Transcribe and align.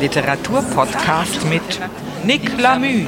Literaturpodcast 0.00 1.44
mit 1.44 1.60
Nick 2.24 2.58
Lamü. 2.58 3.04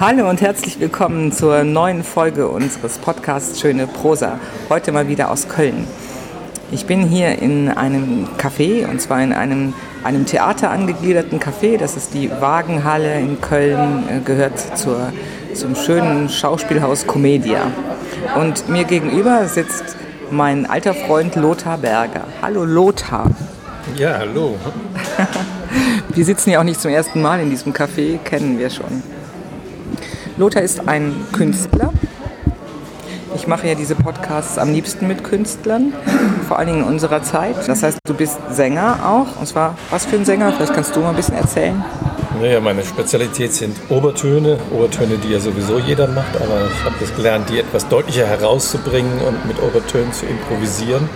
Hallo 0.00 0.28
und 0.28 0.40
herzlich 0.40 0.80
willkommen 0.80 1.30
zur 1.30 1.62
neuen 1.62 2.02
Folge 2.02 2.48
unseres 2.48 2.98
Podcasts 2.98 3.60
Schöne 3.60 3.86
Prosa. 3.86 4.40
Heute 4.68 4.90
mal 4.90 5.06
wieder 5.06 5.30
aus 5.30 5.48
Köln. 5.48 5.86
Ich 6.72 6.86
bin 6.86 7.06
hier 7.06 7.38
in 7.38 7.68
einem 7.68 8.26
Café 8.38 8.90
und 8.90 9.00
zwar 9.00 9.22
in 9.22 9.32
einem, 9.32 9.72
einem 10.02 10.26
Theater 10.26 10.70
angegliederten 10.70 11.38
Café. 11.38 11.78
Das 11.78 11.96
ist 11.96 12.12
die 12.12 12.28
Wagenhalle 12.40 13.20
in 13.20 13.40
Köln, 13.40 14.02
äh, 14.08 14.18
gehört 14.18 14.58
zur, 14.76 15.12
zum 15.54 15.76
schönen 15.76 16.28
Schauspielhaus 16.28 17.06
Comedia. 17.06 17.70
Und 18.34 18.68
mir 18.68 18.82
gegenüber 18.82 19.46
sitzt 19.46 19.96
mein 20.32 20.66
alter 20.66 20.94
Freund 20.94 21.36
Lothar 21.36 21.78
Berger. 21.78 22.24
Hallo 22.42 22.64
Lothar. 22.64 23.30
Ja, 24.00 24.16
hallo. 24.16 24.56
wir 26.14 26.24
sitzen 26.24 26.48
ja 26.48 26.60
auch 26.60 26.64
nicht 26.64 26.80
zum 26.80 26.90
ersten 26.90 27.20
Mal 27.20 27.38
in 27.40 27.50
diesem 27.50 27.74
Café, 27.74 28.16
kennen 28.16 28.58
wir 28.58 28.70
schon. 28.70 29.02
Lothar 30.38 30.62
ist 30.62 30.88
ein 30.88 31.14
Künstler. 31.32 31.92
Ich 33.36 33.46
mache 33.46 33.68
ja 33.68 33.74
diese 33.74 33.94
Podcasts 33.94 34.56
am 34.56 34.72
liebsten 34.72 35.06
mit 35.06 35.22
Künstlern, 35.22 35.92
vor 36.48 36.58
allen 36.58 36.68
Dingen 36.68 36.80
in 36.80 36.88
unserer 36.88 37.22
Zeit. 37.22 37.56
Das 37.68 37.82
heißt, 37.82 37.98
du 38.06 38.14
bist 38.14 38.38
Sänger 38.50 39.00
auch. 39.04 39.38
Und 39.38 39.46
zwar, 39.46 39.76
was 39.90 40.06
für 40.06 40.16
ein 40.16 40.24
Sänger? 40.24 40.50
Vielleicht 40.54 40.72
kannst 40.72 40.96
du 40.96 41.00
mal 41.00 41.10
ein 41.10 41.16
bisschen 41.16 41.36
erzählen. 41.36 41.84
Naja, 42.40 42.58
meine 42.58 42.82
Spezialität 42.82 43.52
sind 43.52 43.76
Obertöne, 43.90 44.56
Obertöne, 44.74 45.18
die 45.18 45.28
ja 45.28 45.40
sowieso 45.40 45.78
jeder 45.78 46.06
macht, 46.06 46.36
aber 46.36 46.68
ich 46.72 46.84
habe 46.86 46.94
das 46.98 47.14
gelernt, 47.14 47.50
die 47.50 47.58
etwas 47.58 47.86
deutlicher 47.86 48.26
herauszubringen 48.26 49.20
und 49.28 49.44
mit 49.44 49.62
Obertönen 49.62 50.10
zu 50.14 50.24
improvisieren. 50.24 51.06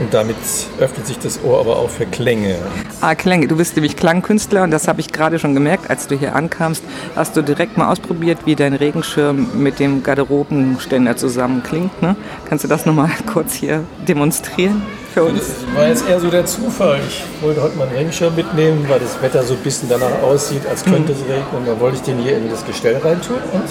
Und 0.00 0.12
damit 0.12 0.36
öffnet 0.80 1.06
sich 1.06 1.18
das 1.18 1.42
Ohr 1.44 1.60
aber 1.60 1.76
auch 1.76 1.88
für 1.88 2.04
Klänge. 2.06 2.56
Ah, 3.00 3.14
Klänge. 3.14 3.46
Du 3.46 3.56
bist 3.56 3.76
nämlich 3.76 3.96
Klangkünstler 3.96 4.64
und 4.64 4.72
das 4.72 4.88
habe 4.88 5.00
ich 5.00 5.12
gerade 5.12 5.38
schon 5.38 5.54
gemerkt, 5.54 5.88
als 5.88 6.08
du 6.08 6.16
hier 6.16 6.34
ankamst. 6.34 6.82
Hast 7.14 7.36
du 7.36 7.42
direkt 7.42 7.76
mal 7.76 7.88
ausprobiert, 7.88 8.38
wie 8.44 8.56
dein 8.56 8.74
Regenschirm 8.74 9.50
mit 9.54 9.78
dem 9.78 10.02
Garderobenständer 10.02 11.16
zusammen 11.16 11.62
klingt. 11.62 12.02
Ne? 12.02 12.16
Kannst 12.48 12.64
du 12.64 12.68
das 12.68 12.86
nochmal 12.86 13.10
kurz 13.32 13.54
hier 13.54 13.84
demonstrieren 14.08 14.82
für 15.12 15.24
uns? 15.24 15.38
Das 15.38 15.76
war 15.76 15.86
jetzt 15.86 16.08
eher 16.08 16.18
so 16.18 16.28
der 16.28 16.44
Zufall. 16.44 16.98
Ich 17.06 17.22
wollte 17.40 17.62
heute 17.62 17.76
mal 17.76 17.86
einen 17.86 17.96
Regenschirm 17.96 18.34
mitnehmen, 18.34 18.84
weil 18.88 18.98
das 18.98 19.22
Wetter 19.22 19.44
so 19.44 19.54
ein 19.54 19.60
bisschen 19.60 19.88
danach 19.88 20.22
aussieht, 20.22 20.66
als 20.66 20.84
könnte 20.84 21.12
mhm. 21.12 21.18
es 21.20 21.28
regnen. 21.28 21.66
Dann 21.66 21.78
wollte 21.78 21.98
ich 21.98 22.02
den 22.02 22.18
hier 22.18 22.36
in 22.36 22.50
das 22.50 22.66
Gestell 22.66 22.96
reintun 22.96 23.36
und 23.52 23.64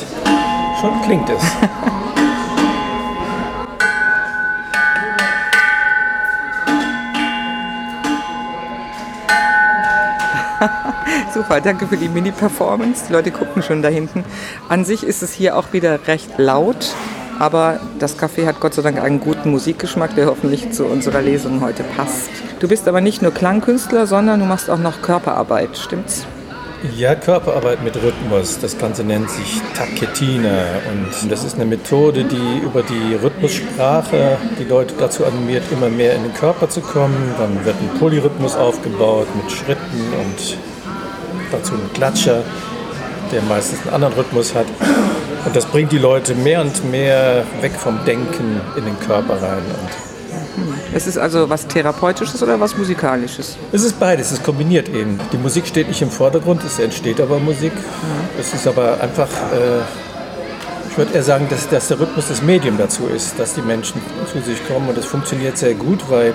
schon 0.79 1.01
klingt 1.01 1.29
es. 1.29 1.41
Super, 11.33 11.61
danke 11.61 11.87
für 11.87 11.97
die 11.97 12.09
Mini-Performance. 12.09 13.05
Die 13.07 13.13
Leute 13.13 13.31
gucken 13.31 13.63
schon 13.63 13.81
da 13.81 13.89
hinten. 13.89 14.23
An 14.69 14.85
sich 14.85 15.03
ist 15.03 15.23
es 15.23 15.33
hier 15.33 15.57
auch 15.57 15.73
wieder 15.73 16.07
recht 16.07 16.37
laut, 16.37 16.93
aber 17.39 17.79
das 17.99 18.19
Café 18.19 18.45
hat 18.45 18.59
Gott 18.59 18.73
sei 18.73 18.81
Dank 18.81 19.01
einen 19.01 19.19
guten 19.19 19.51
Musikgeschmack, 19.51 20.15
der 20.15 20.27
hoffentlich 20.27 20.71
zu 20.71 20.85
unserer 20.85 21.21
Lesung 21.21 21.61
heute 21.61 21.83
passt. 21.83 22.29
Du 22.59 22.67
bist 22.67 22.87
aber 22.87 23.01
nicht 23.01 23.21
nur 23.21 23.33
Klangkünstler, 23.33 24.07
sondern 24.07 24.39
du 24.39 24.45
machst 24.45 24.69
auch 24.69 24.77
noch 24.77 25.01
Körperarbeit, 25.01 25.77
stimmt's? 25.77 26.25
Ja, 26.91 27.15
Körperarbeit 27.15 27.81
mit 27.81 27.95
Rhythmus. 27.95 28.59
Das 28.59 28.77
Ganze 28.77 29.05
nennt 29.05 29.29
sich 29.29 29.61
Taketina. 29.73 30.65
Und 30.91 31.31
das 31.31 31.45
ist 31.45 31.55
eine 31.55 31.63
Methode, 31.65 32.25
die 32.25 32.57
über 32.61 32.83
die 32.83 33.15
Rhythmussprache 33.15 34.37
die 34.59 34.65
Leute 34.65 34.93
dazu 34.99 35.25
animiert, 35.25 35.63
immer 35.71 35.87
mehr 35.87 36.13
in 36.13 36.23
den 36.23 36.33
Körper 36.33 36.69
zu 36.69 36.81
kommen. 36.81 37.33
Dann 37.37 37.63
wird 37.63 37.75
ein 37.79 37.99
Polyrhythmus 37.99 38.57
aufgebaut 38.57 39.27
mit 39.33 39.49
Schritten 39.49 40.13
und 40.19 40.57
dazu 41.53 41.73
ein 41.73 41.93
Klatscher, 41.93 42.43
der 43.31 43.41
meistens 43.43 43.81
einen 43.83 43.93
anderen 43.93 44.15
Rhythmus 44.15 44.53
hat. 44.53 44.65
Und 45.45 45.55
das 45.55 45.65
bringt 45.65 45.93
die 45.93 45.99
Leute 45.99 46.35
mehr 46.35 46.59
und 46.59 46.91
mehr 46.91 47.45
weg 47.61 47.73
vom 47.73 48.03
Denken 48.05 48.59
in 48.75 48.83
den 48.83 48.99
Körper 48.99 49.41
rein. 49.41 49.63
Und 49.63 50.12
es 50.93 51.07
ist 51.07 51.17
also 51.17 51.49
was 51.49 51.67
Therapeutisches 51.67 52.41
oder 52.43 52.59
was 52.59 52.77
Musikalisches? 52.77 53.57
Es 53.71 53.83
ist 53.83 53.99
beides, 53.99 54.31
es 54.31 54.43
kombiniert 54.43 54.89
eben. 54.89 55.19
Die 55.31 55.37
Musik 55.37 55.65
steht 55.67 55.87
nicht 55.87 56.01
im 56.01 56.11
Vordergrund, 56.11 56.63
es 56.63 56.79
entsteht 56.79 57.19
aber 57.19 57.39
Musik. 57.39 57.73
Ja. 57.75 58.39
Es 58.39 58.53
ist 58.53 58.67
aber 58.67 59.01
einfach, 59.01 59.27
äh, 59.27 59.81
ich 60.89 60.97
würde 60.97 61.13
eher 61.13 61.23
sagen, 61.23 61.47
dass, 61.49 61.67
dass 61.69 61.87
der 61.87 61.99
Rhythmus 61.99 62.27
das 62.27 62.41
Medium 62.41 62.77
dazu 62.77 63.07
ist, 63.07 63.39
dass 63.39 63.55
die 63.55 63.61
Menschen 63.61 64.01
zu 64.31 64.41
sich 64.41 64.65
kommen. 64.67 64.89
Und 64.89 64.97
das 64.97 65.05
funktioniert 65.05 65.57
sehr 65.57 65.73
gut, 65.73 66.01
weil 66.09 66.33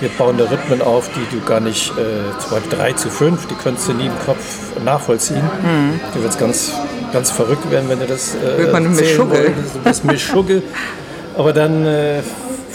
wir 0.00 0.08
bauen 0.08 0.36
da 0.36 0.44
Rhythmen 0.44 0.82
auf, 0.82 1.08
die 1.10 1.36
du 1.36 1.44
gar 1.44 1.60
nicht, 1.60 1.92
äh, 1.92 2.38
zum 2.40 2.50
Beispiel 2.50 2.78
3 2.78 2.92
zu 2.94 3.08
5, 3.08 3.46
die 3.46 3.54
könntest 3.54 3.88
du 3.88 3.92
nie 3.92 4.06
im 4.06 4.18
Kopf 4.26 4.76
nachvollziehen. 4.84 5.44
Mhm. 5.62 6.00
Du 6.12 6.22
wirst 6.24 6.40
ganz, 6.40 6.72
ganz 7.12 7.30
verrückt 7.30 7.70
werden, 7.70 7.88
wenn 7.88 8.00
du 8.00 8.06
das 8.06 8.34
äh, 8.34 8.58
Wird 8.58 8.72
man 8.72 8.92
Mischugge. 8.92 9.52
Bist 9.84 10.04
Mischugge. 10.04 10.62
Aber 11.36 11.52
dann 11.52 11.86
äh, 11.86 12.20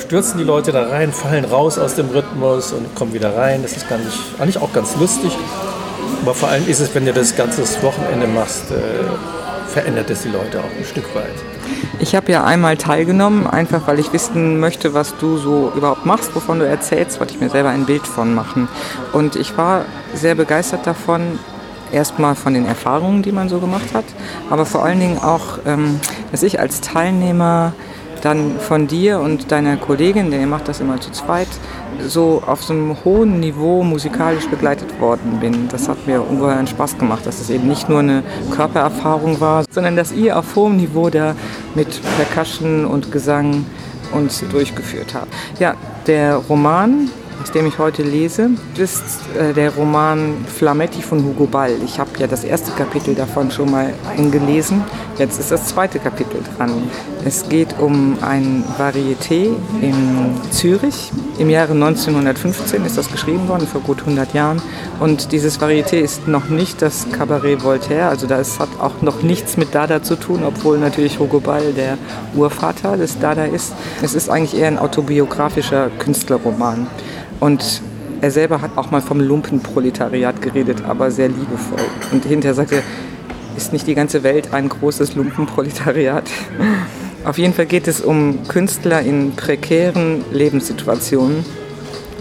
stürzen 0.07 0.37
die 0.37 0.45
Leute 0.45 0.71
da 0.71 0.87
rein, 0.87 1.11
fallen 1.11 1.43
raus 1.43 1.77
aus 1.77 1.95
dem 1.95 2.07
Rhythmus 2.07 2.71
und 2.71 2.95
kommen 2.95 3.13
wieder 3.13 3.35
rein. 3.35 3.61
Das 3.61 3.75
ist 3.75 3.89
gar 3.89 3.97
nicht, 3.97 4.17
eigentlich 4.39 4.57
auch 4.57 4.71
ganz 4.71 4.95
lustig. 4.95 5.37
Aber 6.21 6.33
vor 6.33 6.47
allem 6.47 6.65
ist 6.65 6.79
es, 6.79 6.95
wenn 6.95 7.05
du 7.05 7.11
das 7.11 7.35
ganze 7.35 7.63
Wochenende 7.83 8.25
machst, 8.25 8.71
äh, 8.71 8.75
verändert 9.67 10.09
es 10.09 10.21
die 10.21 10.29
Leute 10.29 10.59
auch 10.59 10.77
ein 10.77 10.85
Stück 10.85 11.13
weit. 11.13 11.35
Ich 11.99 12.15
habe 12.15 12.31
ja 12.31 12.45
einmal 12.45 12.77
teilgenommen, 12.77 13.47
einfach 13.47 13.85
weil 13.85 13.99
ich 13.99 14.13
wissen 14.13 14.61
möchte, 14.61 14.93
was 14.93 15.13
du 15.17 15.37
so 15.37 15.73
überhaupt 15.75 16.05
machst, 16.05 16.33
wovon 16.35 16.59
du 16.59 16.65
erzählst, 16.65 17.19
wollte 17.19 17.33
ich 17.33 17.41
mir 17.41 17.49
selber 17.49 17.69
ein 17.69 17.85
Bild 17.85 18.07
von 18.07 18.33
machen. 18.33 18.69
Und 19.11 19.35
ich 19.35 19.57
war 19.57 19.83
sehr 20.13 20.35
begeistert 20.35 20.87
davon, 20.87 21.37
erstmal 21.91 22.35
von 22.35 22.53
den 22.53 22.65
Erfahrungen, 22.65 23.23
die 23.23 23.33
man 23.33 23.49
so 23.49 23.59
gemacht 23.59 23.93
hat, 23.93 24.05
aber 24.49 24.65
vor 24.65 24.85
allen 24.85 25.01
Dingen 25.01 25.17
auch, 25.17 25.59
ähm, 25.65 25.99
dass 26.31 26.43
ich 26.43 26.61
als 26.61 26.79
Teilnehmer 26.79 27.73
dann 28.21 28.59
von 28.59 28.87
dir 28.87 29.19
und 29.19 29.51
deiner 29.51 29.77
Kollegin, 29.77 30.31
denn 30.31 30.41
ihr 30.41 30.47
macht 30.47 30.67
das 30.67 30.79
immer 30.79 30.99
zu 30.99 31.11
zweit, 31.11 31.47
so 32.05 32.43
auf 32.45 32.63
so 32.63 32.73
einem 32.73 32.95
hohen 33.03 33.39
Niveau 33.39 33.83
musikalisch 33.83 34.47
begleitet 34.47 34.99
worden 34.99 35.39
bin. 35.39 35.67
Das 35.69 35.87
hat 35.89 36.07
mir 36.07 36.21
ungeheuren 36.21 36.67
Spaß 36.67 36.97
gemacht, 36.97 37.25
dass 37.25 37.39
es 37.39 37.49
eben 37.49 37.67
nicht 37.67 37.89
nur 37.89 37.99
eine 37.99 38.23
Körpererfahrung 38.51 39.39
war, 39.39 39.63
sondern 39.69 39.95
dass 39.95 40.11
ihr 40.11 40.37
auf 40.37 40.55
hohem 40.55 40.77
Niveau 40.77 41.09
da 41.09 41.35
mit 41.75 41.99
Percussion 42.17 42.85
und 42.85 43.11
Gesang 43.11 43.65
uns 44.13 44.43
durchgeführt 44.49 45.13
habt. 45.13 45.27
Ja, 45.59 45.75
der 46.05 46.35
Roman 46.35 47.09
aus 47.41 47.51
dem 47.51 47.67
ich 47.67 47.77
heute 47.77 48.03
lese, 48.03 48.49
ist 48.77 49.03
äh, 49.39 49.53
der 49.53 49.71
Roman 49.71 50.45
Flametti 50.45 51.01
von 51.01 51.23
Hugo 51.23 51.45
Ball. 51.45 51.71
Ich 51.85 51.99
habe 51.99 52.09
ja 52.19 52.27
das 52.27 52.43
erste 52.43 52.71
Kapitel 52.71 53.15
davon 53.15 53.51
schon 53.51 53.71
mal 53.71 53.93
eingelesen. 54.17 54.83
Jetzt 55.17 55.39
ist 55.39 55.51
das 55.51 55.67
zweite 55.67 55.99
Kapitel 55.99 56.41
dran. 56.57 56.71
Es 57.25 57.49
geht 57.49 57.75
um 57.79 58.17
ein 58.21 58.63
Varieté 58.77 59.49
in 59.81 60.31
Zürich. 60.51 61.11
Im 61.39 61.49
Jahre 61.49 61.73
1915 61.73 62.85
ist 62.85 62.97
das 62.97 63.11
geschrieben 63.11 63.47
worden, 63.47 63.67
vor 63.67 63.81
gut 63.81 64.01
100 64.01 64.33
Jahren. 64.33 64.61
Und 64.99 65.31
dieses 65.31 65.59
Varieté 65.59 65.97
ist 65.97 66.27
noch 66.27 66.49
nicht 66.49 66.81
das 66.81 67.07
Cabaret 67.11 67.63
Voltaire, 67.63 68.09
also 68.09 68.27
das 68.27 68.59
hat 68.59 68.69
auch 68.79 69.01
noch 69.01 69.23
nichts 69.23 69.57
mit 69.57 69.73
Dada 69.73 70.03
zu 70.03 70.15
tun, 70.15 70.43
obwohl 70.45 70.77
natürlich 70.77 71.19
Hugo 71.19 71.39
Ball 71.39 71.73
der 71.73 71.97
Urvater 72.35 72.97
des 72.97 73.19
Dada 73.19 73.45
ist. 73.45 73.73
Es 74.01 74.13
ist 74.13 74.29
eigentlich 74.29 74.59
eher 74.59 74.67
ein 74.67 74.79
autobiografischer 74.79 75.89
Künstlerroman. 75.97 76.87
Und 77.39 77.81
er 78.21 78.31
selber 78.31 78.61
hat 78.61 78.71
auch 78.77 78.91
mal 78.91 79.01
vom 79.01 79.19
Lumpenproletariat 79.19 80.41
geredet, 80.41 80.83
aber 80.87 81.11
sehr 81.11 81.29
liebevoll. 81.29 81.85
Und 82.11 82.25
hinterher 82.25 82.55
sagte 82.55 82.75
er, 82.77 82.83
ist 83.55 83.73
nicht 83.73 83.87
die 83.87 83.95
ganze 83.95 84.23
Welt 84.23 84.53
ein 84.53 84.69
großes 84.69 85.15
Lumpenproletariat? 85.15 86.25
Auf 87.25 87.37
jeden 87.37 87.53
Fall 87.53 87.65
geht 87.65 87.87
es 87.87 88.01
um 88.01 88.47
Künstler 88.47 89.01
in 89.01 89.35
prekären 89.35 90.23
Lebenssituationen. 90.31 91.43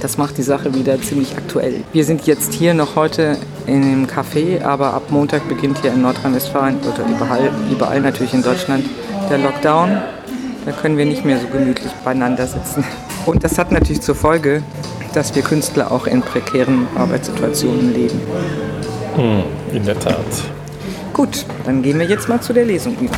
Das 0.00 0.18
macht 0.18 0.36
die 0.36 0.42
Sache 0.42 0.74
wieder 0.74 1.00
ziemlich 1.00 1.36
aktuell. 1.36 1.84
Wir 1.92 2.04
sind 2.04 2.26
jetzt 2.26 2.52
hier 2.52 2.74
noch 2.74 2.96
heute 2.96 3.36
einem 3.66 4.06
Café, 4.06 4.62
aber 4.62 4.92
ab 4.92 5.10
Montag 5.10 5.48
beginnt 5.48 5.78
hier 5.80 5.92
in 5.92 6.02
Nordrhein-Westfalen 6.02 6.78
oder 6.80 7.06
überall, 7.08 7.50
überall 7.70 8.00
natürlich 8.00 8.34
in 8.34 8.42
Deutschland 8.42 8.84
der 9.30 9.38
Lockdown. 9.38 10.02
Da 10.64 10.72
können 10.72 10.98
wir 10.98 11.06
nicht 11.06 11.24
mehr 11.24 11.38
so 11.38 11.46
gemütlich 11.46 11.92
beieinander 12.04 12.46
sitzen. 12.46 12.84
Und 13.24 13.44
das 13.44 13.58
hat 13.58 13.72
natürlich 13.72 14.02
zur 14.02 14.14
Folge, 14.14 14.62
dass 15.16 15.34
wir 15.34 15.42
Künstler 15.42 15.90
auch 15.90 16.06
in 16.06 16.20
prekären 16.20 16.86
Arbeitssituationen 16.94 17.94
leben. 17.94 18.20
Hm, 19.14 19.44
in 19.72 19.82
der 19.82 19.98
Tat. 19.98 20.14
Gut, 21.14 21.46
dann 21.64 21.82
gehen 21.82 21.98
wir 21.98 22.04
jetzt 22.04 22.28
mal 22.28 22.38
zu 22.38 22.52
der 22.52 22.66
Lesung 22.66 22.94
über. 23.00 23.16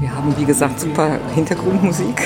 Wir 0.00 0.12
haben, 0.12 0.34
wie 0.36 0.44
gesagt, 0.44 0.80
super 0.80 1.20
Hintergrundmusik. 1.36 2.20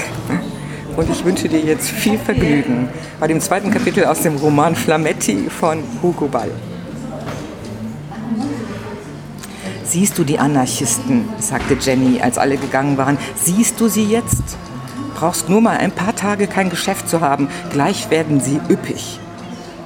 Und 0.97 1.11
ich 1.11 1.23
wünsche 1.23 1.50
dir 1.50 1.61
jetzt 1.61 1.91
viel 1.91 2.17
Vergnügen 2.17 2.88
bei 3.21 3.26
dem 3.26 3.41
zweiten 3.41 3.71
Kapitel 3.71 4.06
aus 4.06 4.23
dem 4.23 4.37
Roman 4.37 4.75
Flametti 4.75 5.50
von 5.50 5.82
Hugo 6.03 6.29
Ball. 6.29 6.50
Siehst 9.84 10.16
du 10.19 10.25
die 10.25 10.38
Anarchisten, 10.38 11.28
sagte 11.38 11.76
Jenny, 11.78 12.20
als 12.20 12.38
alle 12.38 12.56
gegangen 12.56 12.96
waren. 12.96 13.19
Siehst 13.36 13.78
du 13.81 13.88
sie 13.88 14.04
jetzt? 14.04 14.42
Brauchst 15.14 15.48
nur 15.48 15.60
mal 15.60 15.76
ein 15.76 15.92
paar 15.92 16.16
Tage 16.16 16.46
kein 16.46 16.70
Geschäft 16.70 17.08
zu 17.08 17.20
haben, 17.20 17.48
gleich 17.70 18.10
werden 18.10 18.40
sie 18.40 18.60
üppig. 18.69 19.20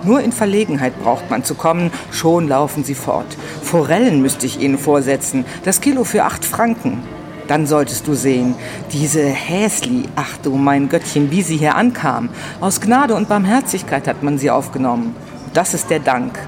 Nur 0.05 0.21
in 0.21 0.31
Verlegenheit 0.31 1.03
braucht 1.03 1.29
man 1.31 1.43
zu 1.43 1.57
kommen, 1.57 1.91
schon 2.13 2.47
laufen 2.47 2.85
sie 2.85 2.95
fort. 2.95 3.27
Forellen 3.63 4.23
müsste 4.23 4.47
ich 4.47 4.61
ihnen 4.61 4.79
vorsetzen, 4.79 5.45
das 5.65 5.81
Kilo 5.81 6.05
für 6.05 6.25
acht 6.25 6.45
Franken. 6.45 7.03
Dann 7.49 7.67
solltest 7.67 8.07
du 8.07 8.15
sehen, 8.15 8.55
diese 8.93 9.25
Häsli, 9.25 10.05
ach 10.15 10.37
du 10.43 10.57
mein 10.57 10.89
Göttchen, 10.89 11.31
wie 11.33 11.43
sie 11.43 11.57
hier 11.57 11.75
ankam. 11.75 12.29
Aus 12.61 12.81
Gnade 12.81 13.15
und 13.15 13.29
Barmherzigkeit 13.29 14.07
hat 14.07 14.23
man 14.23 14.39
sie 14.39 14.51
aufgenommen. 14.51 15.17
Das 15.55 15.75
ist 15.75 15.91
der 15.91 16.01
Dank. 16.01 16.39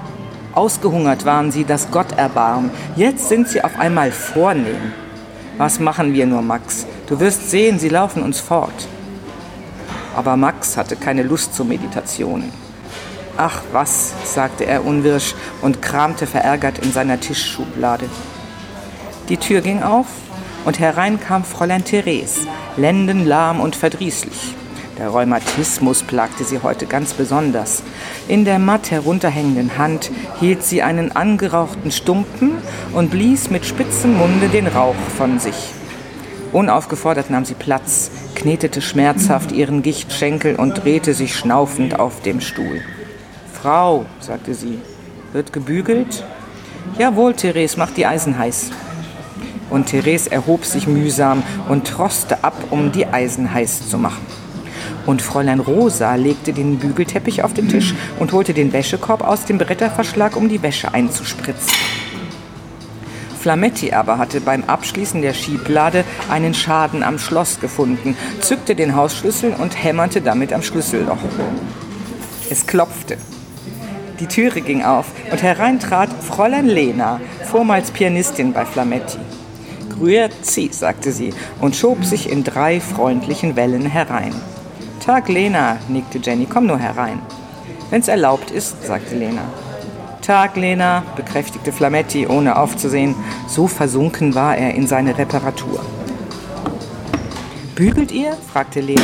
Ausgehungert 0.53 1.25
waren 1.25 1.51
sie, 1.51 1.63
das 1.63 1.91
Gott 1.91 2.11
erbarm. 2.17 2.71
Jetzt 2.95 3.29
sind 3.29 3.47
sie 3.47 3.63
auf 3.63 3.79
einmal 3.79 4.11
vornehm. 4.11 4.93
Was 5.57 5.79
machen 5.79 6.13
wir 6.13 6.25
nur, 6.25 6.41
Max? 6.41 6.85
Du 7.07 7.19
wirst 7.19 7.49
sehen, 7.49 7.79
sie 7.79 7.89
laufen 7.89 8.21
uns 8.23 8.39
fort. 8.39 8.87
Aber 10.15 10.35
Max 10.35 10.75
hatte 10.75 10.95
keine 10.95 11.23
Lust 11.23 11.55
zur 11.55 11.65
Meditation. 11.65 12.51
Ach 13.37 13.61
was, 13.71 14.13
sagte 14.25 14.65
er 14.65 14.85
unwirsch 14.85 15.35
und 15.61 15.81
kramte 15.81 16.27
verärgert 16.27 16.79
in 16.79 16.91
seiner 16.91 17.19
Tischschublade. 17.19 18.05
Die 19.29 19.37
Tür 19.37 19.61
ging 19.61 19.83
auf 19.83 20.07
und 20.65 20.79
herein 20.79 21.19
kam 21.19 21.45
Fräulein 21.45 21.85
Therese, 21.85 22.41
lendenlahm 22.75 23.61
und 23.61 23.75
verdrießlich. 23.75 24.55
Der 25.01 25.09
Rheumatismus 25.09 26.03
plagte 26.03 26.43
sie 26.43 26.61
heute 26.61 26.85
ganz 26.85 27.15
besonders. 27.15 27.81
In 28.27 28.45
der 28.45 28.59
matt 28.59 28.91
herunterhängenden 28.91 29.79
Hand 29.79 30.11
hielt 30.39 30.61
sie 30.61 30.83
einen 30.83 31.15
angerauchten 31.15 31.89
Stumpen 31.89 32.51
und 32.93 33.09
blies 33.09 33.49
mit 33.49 33.65
spitzem 33.65 34.15
Munde 34.15 34.47
den 34.49 34.67
Rauch 34.67 34.93
von 35.17 35.39
sich. 35.39 35.55
Unaufgefordert 36.51 37.31
nahm 37.31 37.45
sie 37.45 37.55
Platz, 37.55 38.11
knetete 38.35 38.79
schmerzhaft 38.79 39.51
ihren 39.51 39.81
Gichtschenkel 39.81 40.55
und 40.55 40.83
drehte 40.83 41.15
sich 41.15 41.35
schnaufend 41.35 41.99
auf 41.99 42.21
dem 42.21 42.39
Stuhl. 42.39 42.83
Frau, 43.59 44.05
sagte 44.19 44.53
sie, 44.53 44.77
wird 45.33 45.51
gebügelt? 45.51 46.23
Jawohl, 46.99 47.33
Therese, 47.33 47.75
mach 47.79 47.89
die 47.89 48.05
Eisen 48.05 48.37
heiß. 48.37 48.69
Und 49.71 49.87
Therese 49.87 50.31
erhob 50.31 50.63
sich 50.63 50.85
mühsam 50.85 51.41
und 51.69 51.87
troste 51.87 52.43
ab, 52.43 52.53
um 52.69 52.91
die 52.91 53.07
Eisen 53.07 53.51
heiß 53.51 53.89
zu 53.89 53.97
machen. 53.97 54.40
Und 55.05 55.21
Fräulein 55.21 55.59
Rosa 55.59 56.15
legte 56.15 56.53
den 56.53 56.77
Bügelteppich 56.77 57.43
auf 57.43 57.53
den 57.53 57.69
Tisch 57.69 57.95
und 58.19 58.31
holte 58.33 58.53
den 58.53 58.71
Wäschekorb 58.73 59.21
aus 59.21 59.45
dem 59.45 59.57
Bretterverschlag, 59.57 60.35
um 60.35 60.47
die 60.47 60.61
Wäsche 60.61 60.93
einzuspritzen. 60.93 61.73
Flametti 63.41 63.91
aber 63.91 64.19
hatte 64.19 64.39
beim 64.39 64.63
Abschließen 64.65 65.23
der 65.23 65.33
Schieblade 65.33 66.03
einen 66.29 66.53
Schaden 66.53 67.01
am 67.01 67.17
Schloss 67.17 67.59
gefunden, 67.59 68.15
zückte 68.39 68.75
den 68.75 68.95
Hausschlüssel 68.95 69.53
und 69.57 69.83
hämmerte 69.83 70.21
damit 70.21 70.53
am 70.53 70.61
Schlüsselloch. 70.61 71.17
Es 72.51 72.67
klopfte. 72.67 73.17
Die 74.19 74.27
Türe 74.27 74.61
ging 74.61 74.83
auf 74.83 75.07
und 75.31 75.41
herein 75.41 75.79
trat 75.79 76.09
Fräulein 76.21 76.67
Lena, 76.67 77.19
vormals 77.43 77.89
Pianistin 77.89 78.53
bei 78.53 78.65
Flametti. 78.65 79.17
Grüezi, 79.89 80.69
sagte 80.71 81.11
sie 81.11 81.33
und 81.59 81.75
schob 81.75 82.05
sich 82.05 82.29
in 82.29 82.43
drei 82.43 82.79
freundlichen 82.79 83.55
Wellen 83.55 83.87
herein. 83.87 84.33
Tag, 85.03 85.29
Lena, 85.29 85.79
nickte 85.87 86.19
Jenny, 86.19 86.45
komm 86.45 86.67
nur 86.67 86.77
herein. 86.77 87.19
Wenn's 87.89 88.07
erlaubt 88.07 88.51
ist, 88.51 88.85
sagte 88.85 89.15
Lena. 89.15 89.41
Tag, 90.21 90.55
Lena, 90.55 91.03
bekräftigte 91.15 91.71
Flametti, 91.71 92.27
ohne 92.27 92.55
aufzusehen. 92.55 93.15
So 93.47 93.65
versunken 93.65 94.35
war 94.35 94.55
er 94.55 94.75
in 94.75 94.85
seine 94.85 95.17
Reparatur. 95.17 95.83
Bügelt 97.73 98.11
ihr? 98.11 98.37
fragte 98.53 98.79
Lena. 98.79 99.01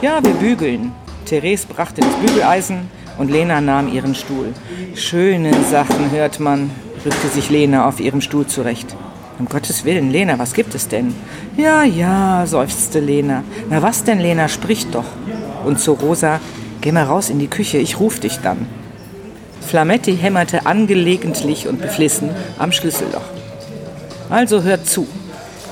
Ja, 0.00 0.24
wir 0.24 0.32
bügeln. 0.32 0.92
Therese 1.26 1.66
brachte 1.66 2.00
das 2.00 2.14
Bügeleisen, 2.14 2.90
und 3.18 3.30
Lena 3.30 3.60
nahm 3.60 3.92
ihren 3.92 4.14
Stuhl. 4.14 4.54
Schöne 4.94 5.52
Sachen 5.64 6.10
hört 6.10 6.40
man, 6.40 6.70
rückte 7.04 7.28
sich 7.28 7.50
Lena 7.50 7.86
auf 7.86 8.00
ihrem 8.00 8.22
Stuhl 8.22 8.46
zurecht. 8.46 8.96
Um 9.38 9.46
Gottes 9.46 9.84
Willen, 9.84 10.10
Lena, 10.10 10.38
was 10.38 10.52
gibt 10.52 10.74
es 10.74 10.88
denn? 10.88 11.14
Ja, 11.56 11.84
ja, 11.84 12.44
seufzte 12.44 12.98
Lena. 12.98 13.44
Na 13.70 13.80
was 13.82 14.02
denn, 14.02 14.18
Lena, 14.18 14.48
sprich 14.48 14.88
doch. 14.90 15.04
Und 15.64 15.78
zu 15.78 15.92
Rosa, 15.92 16.40
geh 16.80 16.90
mal 16.90 17.04
raus 17.04 17.30
in 17.30 17.38
die 17.38 17.46
Küche, 17.46 17.78
ich 17.78 18.00
ruf 18.00 18.18
dich 18.18 18.38
dann. 18.38 18.66
Flametti 19.60 20.16
hämmerte 20.16 20.66
angelegentlich 20.66 21.68
und 21.68 21.80
beflissen 21.80 22.30
am 22.58 22.72
Schlüsselloch. 22.72 23.22
Also 24.28 24.62
hört 24.62 24.86
zu. 24.86 25.06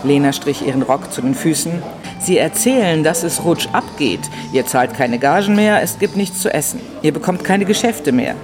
Lena 0.04 0.32
strich 0.32 0.64
ihren 0.64 0.82
Rock 0.82 1.12
zu 1.12 1.20
den 1.20 1.34
Füßen. 1.34 1.72
Sie 2.20 2.38
erzählen, 2.38 3.02
dass 3.02 3.24
es 3.24 3.44
rutsch 3.44 3.68
abgeht. 3.72 4.20
Ihr 4.52 4.66
zahlt 4.66 4.94
keine 4.94 5.18
Gagen 5.18 5.56
mehr, 5.56 5.82
es 5.82 5.98
gibt 5.98 6.16
nichts 6.16 6.40
zu 6.40 6.52
essen. 6.54 6.80
Ihr 7.02 7.12
bekommt 7.12 7.42
keine 7.42 7.64
Geschäfte 7.64 8.12
mehr. 8.12 8.36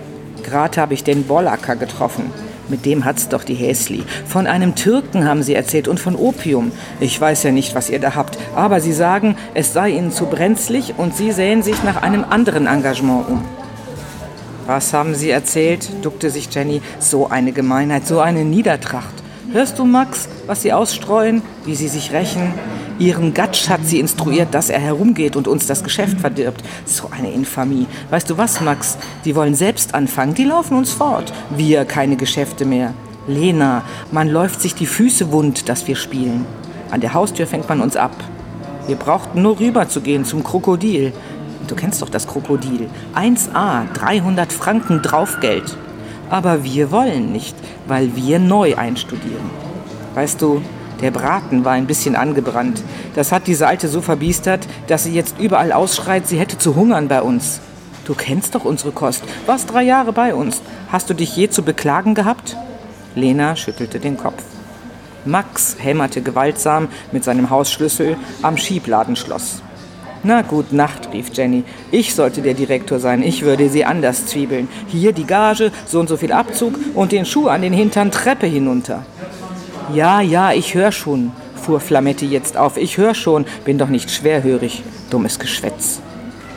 Gerade 0.43 0.81
habe 0.81 0.95
ich 0.95 1.05
den 1.05 1.25
Bollacker 1.25 1.77
getroffen. 1.77 2.33
Mit 2.73 2.87
dem 2.87 3.05
hat's 3.05 3.29
doch 3.29 3.45
die 3.45 3.53
Häsli. 3.53 4.03
Von 4.27 4.47
einem 4.47 4.75
Türken 4.75 5.27
haben 5.29 5.43
sie 5.43 5.55
erzählt 5.55 5.89
und 5.89 6.01
von 6.01 6.17
Opium. 6.17 6.73
Ich 7.01 7.21
weiß 7.21 7.43
ja 7.43 7.53
nicht, 7.53 7.75
was 7.75 7.91
ihr 7.91 7.99
da 7.99 8.15
habt, 8.15 8.39
aber 8.57 8.81
sie 8.81 8.95
sagen, 8.95 9.37
es 9.53 9.75
sei 9.75 9.91
ihnen 9.91 10.11
zu 10.11 10.25
brenzlig 10.25 10.95
und 10.97 11.15
sie 11.15 11.33
sähen 11.33 11.63
sich 11.63 11.85
nach 11.85 12.01
einem 12.01 12.25
anderen 12.25 12.67
Engagement 12.67 13.29
um. 13.29 13.45
Was 14.67 14.95
haben 14.95 15.15
sie 15.15 15.29
erzählt? 15.29 15.87
duckte 16.01 16.31
sich 16.31 16.49
Jenny. 16.51 16.81
So 16.99 17.29
eine 17.29 17.53
Gemeinheit, 17.53 18.07
so 18.07 18.21
eine 18.21 18.43
Niedertracht. 18.43 19.22
Hörst 19.51 19.79
du, 19.79 19.85
Max, 19.85 20.29
was 20.47 20.63
sie 20.63 20.73
ausstreuen, 20.73 21.43
wie 21.65 21.75
sie 21.75 21.89
sich 21.89 22.13
rächen? 22.13 22.55
Ihren 22.99 23.35
Gatsch 23.35 23.69
hat 23.69 23.85
sie 23.85 23.99
instruiert, 23.99 24.55
dass 24.55 24.71
er 24.71 24.79
herumgeht 24.79 25.35
und 25.35 25.49
uns 25.49 25.67
das 25.67 25.83
Geschäft 25.83 26.21
verdirbt. 26.21 26.63
So 26.85 27.11
eine 27.11 27.33
Infamie. 27.33 27.87
Weißt 28.11 28.31
du 28.31 28.39
was, 28.39 28.61
Max? 28.61 28.97
Die 29.25 29.35
wollen 29.35 29.57
selbst 29.57 29.95
anfangen. 29.95 30.35
Die 30.35 30.45
laufen 30.45 30.77
uns 30.77 30.93
fort. 30.93 31.33
Wir 31.51 31.85
keine 31.85 32.17
Geschäfte 32.17 32.65
mehr. 32.65 32.95
Lena, 33.27 33.83
man 34.13 34.29
läuft 34.29 34.61
sich 34.61 34.75
die 34.75 34.87
Füße 34.87 35.33
wund, 35.33 35.69
dass 35.69 35.89
wir 35.89 35.97
spielen. 35.97 36.47
An 36.91 37.01
der 37.01 37.13
Haustür 37.13 37.47
fängt 37.47 37.69
man 37.69 37.81
uns 37.81 37.97
ab. 37.97 38.15
Wir 38.87 38.97
brauchten 38.97 39.43
nur 39.43 39.59
rüber 39.59 39.89
zu 39.89 40.01
gehen 40.01 40.25
zum 40.25 40.45
Krokodil. 40.45 41.13
Du 41.67 41.75
kennst 41.75 42.01
doch 42.01 42.09
das 42.09 42.27
Krokodil. 42.27 42.89
1a, 43.15 43.93
300 43.93 44.53
Franken 44.53 45.03
Draufgeld. 45.03 45.77
Aber 46.33 46.65
wir 46.65 46.91
wollen 46.91 47.31
nicht, 47.31 47.55
weil 47.87 48.17
wir 48.17 48.39
neu 48.39 48.75
einstudieren. 48.75 49.51
Weißt 50.15 50.41
du, 50.41 50.63
der 51.03 51.11
Braten 51.11 51.67
war 51.67 51.73
ein 51.73 51.87
bisschen 51.87 52.17
angebrannt. 52.17 52.83
Das 53.15 53.33
hat 53.33 53.47
diese 53.47 53.67
Alte 53.67 53.87
so 53.87 54.01
verbiestert, 54.01 54.67
dass 54.87 55.05
sie 55.05 55.13
jetzt 55.13 55.39
überall 55.39 55.73
ausschreit, 55.73 56.27
sie 56.27 56.39
hätte 56.39 56.57
zu 56.57 56.75
hungern 56.75 57.09
bei 57.09 57.21
uns. 57.21 57.61
Du 58.07 58.15
kennst 58.15 58.55
doch 58.55 58.65
unsere 58.65 58.93
Kost, 58.93 59.23
warst 59.45 59.71
drei 59.71 59.83
Jahre 59.83 60.15
bei 60.15 60.35
uns. 60.35 60.63
Hast 60.91 61.11
du 61.11 61.15
dich 61.15 61.37
je 61.37 61.51
zu 61.51 61.63
beklagen 61.63 62.15
gehabt? 62.15 62.57
Lena 63.15 63.55
schüttelte 63.55 64.01
den 64.01 64.17
Kopf. 64.17 64.43
Max 65.27 65.77
hämmerte 65.79 66.23
gewaltsam 66.23 66.89
mit 67.13 67.25
seinem 67.25 67.51
Hausschlüssel 67.51 68.17
am 68.41 68.57
Schiebladenschloss. 68.57 69.61
Na 70.25 70.43
gut, 70.43 70.73
Nacht, 70.73 71.09
rief 71.13 71.31
Jenny. 71.33 71.65
Ich 71.91 72.15
sollte 72.15 72.43
der 72.43 72.55
Direktor 72.55 73.01
sein, 73.01 73.25
ich 73.25 73.43
würde 73.43 73.69
sie 73.69 73.85
anders 73.85 74.27
zwiebeln. 74.27 74.69
Hier 74.87 75.13
die 75.13 75.27
Gage, 75.27 75.73
so 75.85 75.99
und 75.99 76.09
so 76.09 76.17
viel 76.17 76.31
Abzug 76.31 76.79
und 76.95 77.11
den 77.11 77.27
Schuh 77.27 77.49
an 77.49 77.63
den 77.63 77.73
Hintern 77.73 78.13
Treppe 78.13 78.47
hinunter. 78.47 79.05
Ja, 79.93 80.21
ja, 80.21 80.53
ich 80.53 80.75
höre 80.75 80.93
schon, 80.93 81.33
fuhr 81.57 81.81
Flametti 81.81 82.27
jetzt 82.27 82.57
auf. 82.57 82.77
Ich 82.77 82.99
höre 82.99 83.15
schon, 83.15 83.47
bin 83.65 83.79
doch 83.79 83.89
nicht 83.89 84.13
schwerhörig. 84.13 84.85
Dummes 85.11 85.41
Geschwätz. 85.41 86.01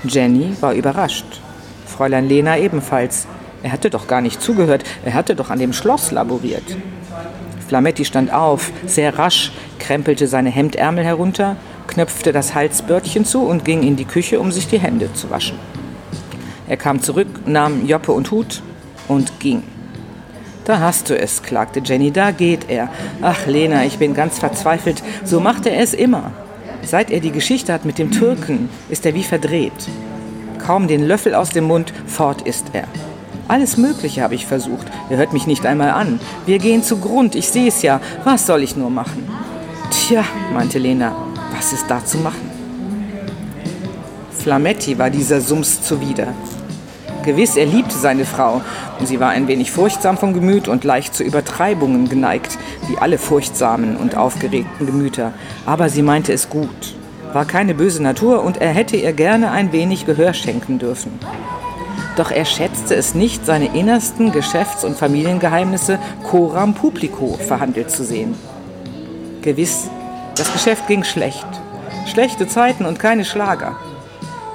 Jenny 0.03 0.55
war 0.61 0.73
überrascht. 0.73 1.41
Fräulein 1.87 2.29
Lena 2.29 2.59
ebenfalls. 2.59 3.25
Er 3.63 3.71
hatte 3.71 3.89
doch 3.89 4.05
gar 4.05 4.21
nicht 4.21 4.43
zugehört, 4.43 4.83
er 5.03 5.15
hatte 5.15 5.35
doch 5.35 5.49
an 5.49 5.57
dem 5.57 5.73
Schloss 5.73 6.11
laboriert. 6.11 6.77
Flametti 7.67 8.05
stand 8.05 8.31
auf, 8.31 8.71
sehr 8.85 9.17
rasch, 9.17 9.51
krempelte 9.79 10.27
seine 10.27 10.51
Hemdärmel 10.51 11.03
herunter, 11.03 11.55
knöpfte 11.87 12.31
das 12.31 12.55
Halsbördchen 12.55 13.25
zu 13.25 13.41
und 13.41 13.65
ging 13.65 13.83
in 13.83 13.95
die 13.95 14.05
Küche, 14.05 14.39
um 14.39 14.51
sich 14.51 14.67
die 14.67 14.79
Hände 14.79 15.13
zu 15.13 15.29
waschen. 15.29 15.57
Er 16.67 16.77
kam 16.77 17.01
zurück, 17.01 17.27
nahm 17.45 17.85
Joppe 17.85 18.11
und 18.11 18.31
Hut 18.31 18.61
und 19.07 19.39
ging. 19.39 19.63
Da 20.65 20.79
hast 20.79 21.11
du 21.11 21.17
es, 21.17 21.43
klagte 21.43 21.79
Jenny, 21.83 22.11
da 22.11 22.31
geht 22.31 22.69
er. 22.69 22.89
Ach, 23.21 23.45
Lena, 23.45 23.85
ich 23.85 23.99
bin 23.99 24.15
ganz 24.15 24.39
verzweifelt. 24.39 25.03
So 25.23 25.39
macht 25.39 25.67
er 25.67 25.79
es 25.79 25.93
immer. 25.93 26.31
Seit 26.81 27.11
er 27.11 27.19
die 27.19 27.31
Geschichte 27.31 27.71
hat 27.71 27.85
mit 27.85 27.99
dem 27.99 28.09
Türken, 28.09 28.69
ist 28.89 29.05
er 29.05 29.13
wie 29.13 29.23
verdreht. 29.23 29.73
Kaum 30.57 30.87
den 30.87 31.05
Löffel 31.07 31.35
aus 31.35 31.49
dem 31.49 31.65
Mund, 31.65 31.93
fort 32.07 32.41
ist 32.41 32.65
er. 32.73 32.85
Alles 33.47 33.77
Mögliche 33.77 34.23
habe 34.23 34.33
ich 34.33 34.47
versucht. 34.47 34.87
Er 35.11 35.17
hört 35.17 35.33
mich 35.33 35.45
nicht 35.45 35.67
einmal 35.67 35.91
an. 35.91 36.19
Wir 36.47 36.57
gehen 36.57 36.81
zu 36.81 36.97
Grund, 36.97 37.35
ich 37.35 37.47
sehe 37.47 37.67
es 37.67 37.83
ja. 37.83 38.01
Was 38.23 38.47
soll 38.47 38.63
ich 38.63 38.75
nur 38.75 38.89
machen? 38.89 39.27
Tja, 39.91 40.23
meinte 40.51 40.79
Lena, 40.79 41.15
was 41.57 41.73
ist 41.73 41.85
da 41.89 42.03
zu 42.03 42.17
machen? 42.17 42.49
Flametti 44.31 44.97
war 44.97 45.09
dieser 45.09 45.41
Sums 45.41 45.81
zuwider. 45.81 46.27
Gewiss, 47.23 47.55
er 47.55 47.65
liebte 47.65 47.95
seine 47.95 48.25
Frau. 48.25 48.61
Sie 49.03 49.19
war 49.19 49.29
ein 49.29 49.47
wenig 49.47 49.71
furchtsam 49.71 50.17
von 50.17 50.33
Gemüt 50.33 50.67
und 50.67 50.83
leicht 50.83 51.15
zu 51.15 51.23
Übertreibungen 51.23 52.07
geneigt, 52.07 52.57
wie 52.87 52.97
alle 52.97 53.17
furchtsamen 53.17 53.97
und 53.97 54.15
aufgeregten 54.15 54.85
Gemüter. 54.85 55.33
Aber 55.65 55.89
sie 55.89 56.03
meinte 56.03 56.33
es 56.33 56.49
gut, 56.49 56.95
war 57.33 57.45
keine 57.45 57.73
böse 57.73 58.03
Natur 58.03 58.43
und 58.43 58.57
er 58.57 58.69
hätte 58.69 58.95
ihr 58.95 59.13
gerne 59.13 59.51
ein 59.51 59.71
wenig 59.71 60.05
Gehör 60.05 60.33
schenken 60.33 60.77
dürfen. 60.77 61.19
Doch 62.15 62.31
er 62.31 62.45
schätzte 62.45 62.95
es 62.95 63.15
nicht, 63.15 63.45
seine 63.45 63.75
innersten 63.75 64.31
Geschäfts- 64.31 64.85
und 64.85 64.95
Familiengeheimnisse 64.95 65.99
coram 66.23 66.75
publico 66.75 67.37
verhandelt 67.39 67.89
zu 67.89 68.05
sehen. 68.05 68.35
Gewiss, 69.41 69.89
das 70.35 70.51
Geschäft 70.51 70.87
ging 70.87 71.03
schlecht. 71.03 71.47
Schlechte 72.05 72.47
Zeiten 72.47 72.85
und 72.85 72.99
keine 72.99 73.25
Schlager. 73.25 73.77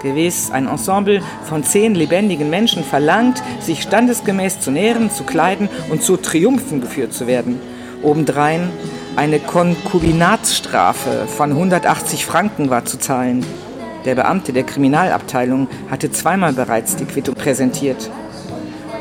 Gewiss, 0.03 0.51
ein 0.51 0.67
Ensemble 0.67 1.23
von 1.45 1.65
zehn 1.65 1.95
lebendigen 1.95 2.49
Menschen 2.49 2.85
verlangt, 2.85 3.43
sich 3.61 3.83
standesgemäß 3.83 4.61
zu 4.61 4.71
nähren, 4.71 5.11
zu 5.11 5.25
kleiden 5.25 5.69
und 5.91 6.03
zu 6.03 6.17
Triumphen 6.17 6.81
geführt 6.81 7.13
zu 7.13 7.27
werden. 7.27 7.61
Obendrein 8.03 8.71
eine 9.17 9.41
Konkubinatsstrafe 9.41 11.27
von 11.27 11.51
180 11.51 12.25
Franken 12.25 12.71
war 12.71 12.85
zu 12.85 12.99
zahlen. 12.99 13.45
Der 14.05 14.15
Beamte 14.15 14.53
der 14.53 14.63
Kriminalabteilung 14.63 15.69
hatte 15.91 16.11
zweimal 16.11 16.53
bereits 16.53 16.97
die 16.97 17.05
Quittung 17.05 17.35
präsentiert. 17.35 18.11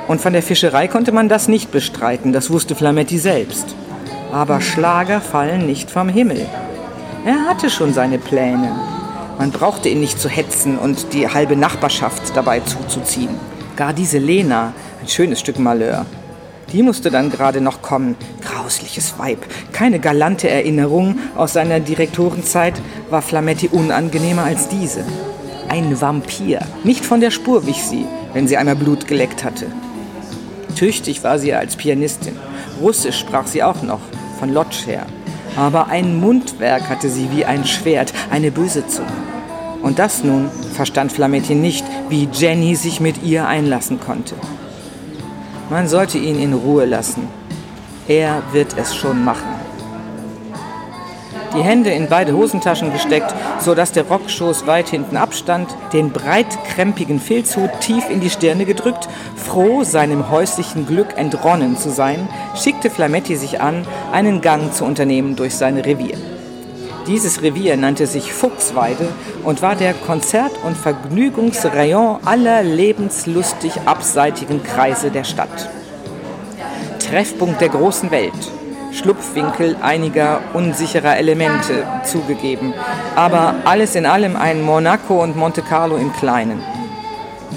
Und 0.08 0.20
von 0.20 0.34
der 0.34 0.44
Fischerei 0.44 0.88
konnte 0.88 1.12
man 1.12 1.30
das 1.30 1.48
nicht 1.48 1.72
bestreiten, 1.72 2.34
das 2.34 2.50
wusste 2.50 2.76
Flametti 2.76 3.20
selbst. 3.20 3.76
Aber 4.32 4.62
Schlager 4.62 5.22
fallen 5.22 5.66
nicht 5.66 5.90
vom 5.90 6.10
Himmel. 6.10 6.46
Er 7.26 7.46
hatte 7.50 7.70
schon 7.70 7.94
seine 7.94 8.20
Pläne. 8.20 8.72
Man 9.38 9.52
brauchte 9.52 9.90
ihn 9.90 10.00
nicht 10.00 10.20
zu 10.20 10.30
hetzen 10.30 10.78
und 10.78 11.14
die 11.14 11.28
halbe 11.28 11.56
Nachbarschaft 11.56 12.36
dabei 12.36 12.60
zuzuziehen. 12.60 13.36
Gar 13.76 13.94
diese 13.94 14.18
Lena, 14.18 14.74
ein 15.02 15.08
schönes 15.08 15.40
Stück 15.40 15.60
Malheur. 15.60 16.06
Die 16.72 16.84
musste 16.84 17.10
dann 17.10 17.32
gerade 17.32 17.62
noch 17.62 17.82
kommen. 17.82 18.16
Grausliches 18.42 19.18
Weib. 19.18 19.46
Keine 19.72 20.00
galante 20.00 20.50
Erinnerung 20.50 21.18
aus 21.36 21.54
seiner 21.54 21.80
Direktorenzeit 21.80 22.80
war 23.10 23.22
Flametti 23.22 23.70
unangenehmer 23.70 24.44
als 24.44 24.68
diese. 24.68 25.04
Ein 25.68 26.00
Vampir. 26.00 26.60
Nicht 26.84 27.06
von 27.06 27.22
der 27.22 27.32
Spur 27.32 27.66
wich 27.66 27.84
sie, 27.84 28.06
wenn 28.34 28.48
sie 28.48 28.58
einmal 28.58 28.76
Blut 28.76 29.08
geleckt 29.08 29.44
hatte. 29.44 29.68
Tüchtig 30.76 31.24
war 31.24 31.40
sie 31.40 31.54
als 31.54 31.76
Pianistin. 31.76 32.38
Russisch 32.82 33.20
sprach 33.20 33.48
sie 33.48 33.64
auch 33.64 33.82
noch, 33.82 34.00
von 34.40 34.54
Lodz 34.54 34.88
her. 34.88 35.06
Aber 35.56 35.88
ein 35.88 36.20
Mundwerk 36.20 36.90
hatte 36.90 37.10
sie 37.10 37.30
wie 37.32 37.46
ein 37.46 37.66
Schwert, 37.66 38.14
eine 38.32 38.52
böse 38.52 38.88
Zunge. 38.88 39.08
Und 39.82 40.00
das 40.00 40.24
nun 40.24 40.50
verstand 40.74 41.12
Flametti 41.12 41.56
nicht, 41.56 41.86
wie 42.10 42.28
Jenny 42.32 42.76
sich 42.76 43.00
mit 43.00 43.24
ihr 43.24 43.48
einlassen 43.48 44.00
konnte. 44.00 44.36
Man 45.70 45.88
sollte 45.88 46.18
ihn 46.18 46.40
in 46.40 46.54
Ruhe 46.54 46.86
lassen. 46.86 47.28
Er 48.08 48.42
wird 48.52 48.76
es 48.78 48.96
schon 48.96 49.24
machen. 49.24 49.59
Die 51.56 51.64
Hände 51.64 51.90
in 51.90 52.08
beide 52.08 52.34
Hosentaschen 52.34 52.94
gesteckt, 52.94 53.34
sodass 53.60 53.92
der 53.92 54.06
Rockschoß 54.06 54.68
weit 54.68 54.90
hinten 54.90 55.18
abstand, 55.18 55.68
den 55.94 56.12
breitkrempigen 56.12 57.20
Filzhut 57.20 57.72
tief 57.82 58.10
in 58.10 58.20
die 58.20 58.30
Stirne 58.30 58.66
gedrückt, 58.66 59.10
froh, 59.36 59.84
seinem 59.84 60.30
häuslichen 60.30 60.86
Glück 60.86 61.18
entronnen 61.18 61.76
zu 61.78 61.90
sein, 61.90 62.28
schickte 62.56 62.90
Flametti 62.90 63.36
sich 63.36 63.62
an, 63.62 63.86
einen 64.12 64.42
Gang 64.42 64.74
zu 64.74 64.86
unternehmen 64.86 65.36
durch 65.36 65.56
sein 65.56 65.78
Revier. 65.78 66.18
Dieses 67.08 67.42
Revier 67.42 67.76
nannte 67.76 68.06
sich 68.06 68.32
Fuchsweide 68.32 69.08
und 69.44 69.64
war 69.64 69.76
der 69.76 69.96
Konzert- 69.96 70.64
und 70.64 70.78
Vergnügungsrayon 70.78 72.20
aller 72.26 72.62
lebenslustig 72.62 73.74
abseitigen 73.86 74.62
Kreise 74.62 75.10
der 75.10 75.24
Stadt. 75.24 75.70
Treffpunkt 77.00 77.62
der 77.62 77.70
großen 77.70 78.12
Welt, 78.12 78.52
Schlupfwinkel 78.92 79.78
einiger 79.82 80.42
unsicherer 80.54 81.18
Elemente 81.18 81.86
zugegeben, 82.04 82.74
aber 83.16 83.56
alles 83.66 83.96
in 83.96 84.06
allem 84.06 84.36
ein 84.36 84.62
Monaco 84.62 85.22
und 85.22 85.36
Monte 85.36 85.62
Carlo 85.62 85.96
im 85.98 86.12
Kleinen. 86.14 86.62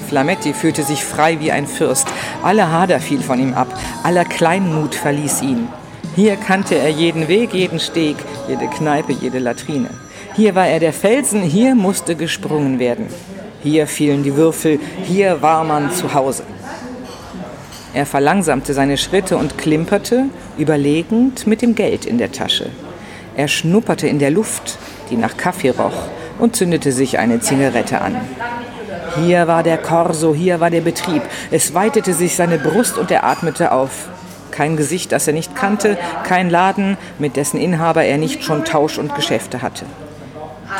Flametti 0.08 0.52
fühlte 0.52 0.82
sich 0.82 1.04
frei 1.04 1.40
wie 1.40 1.52
ein 1.52 1.66
Fürst, 1.66 2.06
aller 2.42 2.70
Hader 2.70 3.00
fiel 3.00 3.22
von 3.22 3.40
ihm 3.40 3.54
ab, 3.54 3.68
aller 4.02 4.24
Kleinmut 4.24 4.94
verließ 4.94 5.42
ihn. 5.42 5.68
Hier 6.14 6.36
kannte 6.36 6.74
er 6.74 6.90
jeden 6.90 7.28
Weg, 7.28 7.54
jeden 7.54 7.80
Steg, 7.80 8.16
jede 8.46 8.66
Kneipe, 8.66 9.12
jede 9.12 9.38
Latrine. 9.38 9.88
Hier 10.34 10.54
war 10.54 10.66
er 10.66 10.80
der 10.80 10.92
Felsen, 10.92 11.40
hier 11.42 11.74
musste 11.74 12.14
gesprungen 12.14 12.78
werden. 12.78 13.06
Hier 13.62 13.86
fielen 13.86 14.22
die 14.22 14.36
Würfel, 14.36 14.78
hier 15.04 15.40
war 15.40 15.64
man 15.64 15.90
zu 15.92 16.12
Hause. 16.12 16.42
Er 17.94 18.06
verlangsamte 18.06 18.72
seine 18.72 18.96
Schritte 18.96 19.36
und 19.36 19.58
klimperte, 19.58 20.24
überlegend, 20.56 21.46
mit 21.46 21.60
dem 21.60 21.74
Geld 21.74 22.06
in 22.06 22.16
der 22.16 22.32
Tasche. 22.32 22.70
Er 23.36 23.48
schnupperte 23.48 24.08
in 24.08 24.18
der 24.18 24.30
Luft, 24.30 24.78
die 25.10 25.16
nach 25.16 25.36
Kaffee 25.36 25.70
roch, 25.70 26.08
und 26.38 26.56
zündete 26.56 26.90
sich 26.90 27.18
eine 27.18 27.40
Zigarette 27.40 28.00
an. 28.00 28.16
Hier 29.22 29.46
war 29.46 29.62
der 29.62 29.76
Korso, 29.76 30.34
hier 30.34 30.58
war 30.58 30.70
der 30.70 30.80
Betrieb. 30.80 31.22
Es 31.50 31.74
weitete 31.74 32.14
sich 32.14 32.34
seine 32.34 32.58
Brust 32.58 32.96
und 32.96 33.10
er 33.10 33.24
atmete 33.24 33.72
auf. 33.72 34.08
Kein 34.50 34.76
Gesicht, 34.76 35.12
das 35.12 35.26
er 35.26 35.34
nicht 35.34 35.54
kannte, 35.54 35.98
kein 36.24 36.48
Laden, 36.48 36.96
mit 37.18 37.36
dessen 37.36 37.60
Inhaber 37.60 38.04
er 38.04 38.16
nicht 38.16 38.42
schon 38.42 38.64
Tausch 38.64 38.98
und 38.98 39.14
Geschäfte 39.14 39.60
hatte. 39.60 39.84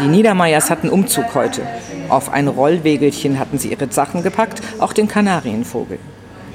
Die 0.01 0.09
Niedermeyers 0.09 0.71
hatten 0.71 0.89
Umzug 0.89 1.35
heute. 1.35 1.63
Auf 2.09 2.33
ein 2.33 2.49
Rollwegelchen 2.49 3.39
hatten 3.39 3.59
sie 3.59 3.69
ihre 3.69 3.93
Sachen 3.93 4.23
gepackt, 4.23 4.63
auch 4.79 4.95
den 4.95 5.09
Kanarienvogel. 5.09 5.99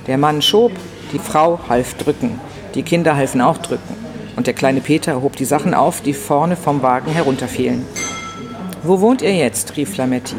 Der 0.07 0.17
Mann 0.17 0.41
schob, 0.41 0.71
die 1.11 1.19
Frau 1.19 1.59
half 1.67 1.95
drücken, 1.95 2.39
die 2.75 2.83
Kinder 2.83 3.15
halfen 3.15 3.41
auch 3.41 3.57
drücken. 3.57 3.95
Und 4.37 4.47
der 4.47 4.53
kleine 4.53 4.81
Peter 4.81 5.21
hob 5.21 5.35
die 5.35 5.45
Sachen 5.45 5.73
auf, 5.73 6.01
die 6.01 6.13
vorne 6.13 6.55
vom 6.55 6.81
Wagen 6.81 7.11
herunterfielen. 7.11 7.85
Wo 8.83 9.01
wohnt 9.01 9.21
ihr 9.21 9.35
jetzt? 9.35 9.75
rief 9.75 9.95
Flametti. 9.95 10.35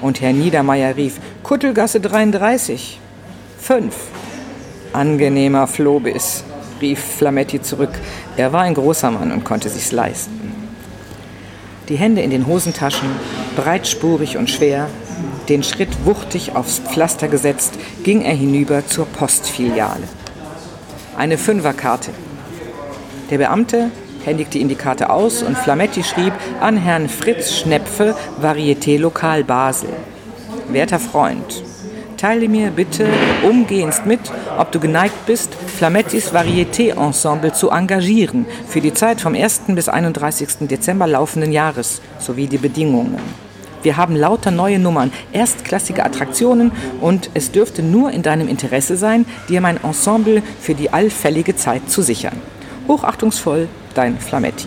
Und 0.00 0.20
Herr 0.20 0.32
Niedermeyer 0.32 0.96
rief, 0.96 1.18
Kuttelgasse 1.42 2.00
33. 2.00 3.00
Fünf. 3.58 3.96
Angenehmer 4.92 5.66
Flohbiss, 5.66 6.44
rief 6.80 7.00
Flametti 7.00 7.60
zurück. 7.60 7.90
Er 8.36 8.52
war 8.52 8.62
ein 8.62 8.74
großer 8.74 9.10
Mann 9.10 9.32
und 9.32 9.44
konnte 9.44 9.68
sich's 9.68 9.92
leisten. 9.92 10.52
Die 11.88 11.96
Hände 11.96 12.22
in 12.22 12.30
den 12.30 12.46
Hosentaschen, 12.46 13.08
breitspurig 13.56 14.36
und 14.36 14.48
schwer, 14.48 14.88
den 15.48 15.62
Schritt 15.62 16.04
wuchtig 16.04 16.54
aufs 16.54 16.78
Pflaster 16.78 17.28
gesetzt, 17.28 17.74
ging 18.02 18.22
er 18.22 18.34
hinüber 18.34 18.86
zur 18.86 19.06
Postfiliale. 19.06 20.08
Eine 21.16 21.38
Fünferkarte. 21.38 22.10
Der 23.30 23.38
Beamte 23.38 23.90
händigte 24.24 24.58
ihm 24.58 24.68
die 24.68 24.74
Karte 24.74 25.10
aus 25.10 25.42
und 25.42 25.56
Flametti 25.56 26.02
schrieb 26.02 26.32
an 26.60 26.76
Herrn 26.76 27.08
Fritz 27.08 27.52
Schnepfe, 27.52 28.16
Varieté 28.40 28.98
Lokal 28.98 29.44
Basel. 29.44 29.90
Werter 30.68 30.98
Freund, 30.98 31.62
teile 32.16 32.48
mir 32.48 32.70
bitte 32.70 33.06
umgehend 33.42 34.06
mit, 34.06 34.20
ob 34.58 34.72
du 34.72 34.80
geneigt 34.80 35.26
bist, 35.26 35.54
Flamettis 35.54 36.32
Varieté-Ensemble 36.32 37.52
zu 37.52 37.70
engagieren 37.70 38.46
für 38.66 38.80
die 38.80 38.94
Zeit 38.94 39.20
vom 39.20 39.34
1. 39.34 39.62
bis 39.68 39.90
31. 39.90 40.68
Dezember 40.68 41.06
laufenden 41.06 41.52
Jahres 41.52 42.00
sowie 42.18 42.46
die 42.46 42.58
Bedingungen. 42.58 43.43
Wir 43.84 43.98
haben 43.98 44.16
lauter 44.16 44.50
neue 44.50 44.78
Nummern, 44.78 45.12
erstklassige 45.32 46.04
Attraktionen 46.04 46.72
und 47.00 47.30
es 47.34 47.52
dürfte 47.52 47.82
nur 47.82 48.10
in 48.10 48.22
deinem 48.22 48.48
Interesse 48.48 48.96
sein, 48.96 49.26
dir 49.48 49.60
mein 49.60 49.76
Ensemble 49.84 50.42
für 50.60 50.74
die 50.74 50.90
allfällige 50.90 51.54
Zeit 51.54 51.90
zu 51.90 52.00
sichern. 52.00 52.40
Hochachtungsvoll, 52.88 53.68
dein 53.94 54.18
Flametti 54.18 54.66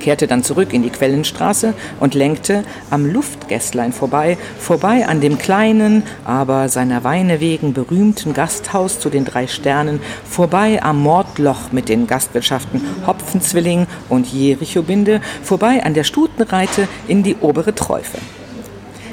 kehrte 0.00 0.26
dann 0.26 0.42
zurück 0.42 0.72
in 0.72 0.82
die 0.82 0.90
Quellenstraße 0.90 1.74
und 2.00 2.14
lenkte 2.14 2.64
am 2.90 3.06
Luftgässlein 3.06 3.92
vorbei, 3.92 4.38
vorbei 4.58 5.06
an 5.06 5.20
dem 5.20 5.38
kleinen, 5.38 6.02
aber 6.24 6.68
seiner 6.68 7.04
Weine 7.04 7.40
wegen 7.40 7.72
berühmten 7.72 8.34
Gasthaus 8.34 9.00
zu 9.00 9.10
den 9.10 9.24
drei 9.24 9.46
Sternen, 9.46 10.00
vorbei 10.24 10.82
am 10.82 11.02
Mordloch 11.02 11.72
mit 11.72 11.88
den 11.88 12.06
Gastwirtschaften 12.06 12.80
Hopfenzwilling 13.06 13.86
und 14.08 14.26
Jerichobinde, 14.26 15.20
vorbei 15.42 15.82
an 15.84 15.94
der 15.94 16.04
Stutenreite 16.04 16.88
in 17.06 17.22
die 17.22 17.36
obere 17.36 17.74
Träufe. 17.74 18.18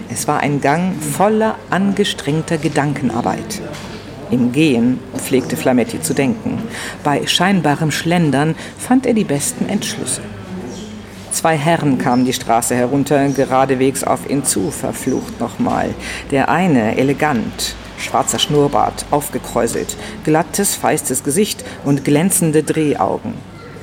Es 0.10 0.27
war 0.27 0.39
ein 0.39 0.62
Gang 0.62 0.94
voller 1.01 1.56
angestrengter 1.70 2.58
Gedankenarbeit. 2.58 3.62
Im 4.32 4.51
Gehen 4.51 5.00
pflegte 5.15 5.56
Flametti 5.56 6.01
zu 6.01 6.13
denken. 6.13 6.63
Bei 7.04 7.25
scheinbarem 7.27 7.92
Schlendern 7.92 8.56
fand 8.77 9.06
er 9.06 9.13
die 9.13 9.24
besten 9.24 9.68
Entschlüsse. 9.70 10.22
Zwei 11.36 11.58
Herren 11.58 11.98
kamen 11.98 12.24
die 12.24 12.32
Straße 12.32 12.74
herunter, 12.75 13.27
geradewegs 13.27 14.06
auf 14.06 14.30
ihn 14.30 14.46
zu, 14.46 14.72
verflucht 14.72 15.42
nochmal. 15.42 15.94
Der 16.32 16.48
eine 16.48 16.98
elegant, 16.98 17.75
schwarzer 17.98 18.39
Schnurrbart, 18.39 19.06
aufgekräuselt, 19.12 19.98
glattes, 20.24 20.75
feistes 20.75 21.25
Gesicht 21.25 21.65
und 21.84 22.06
glänzende 22.06 22.63
Drehaugen. 22.63 23.34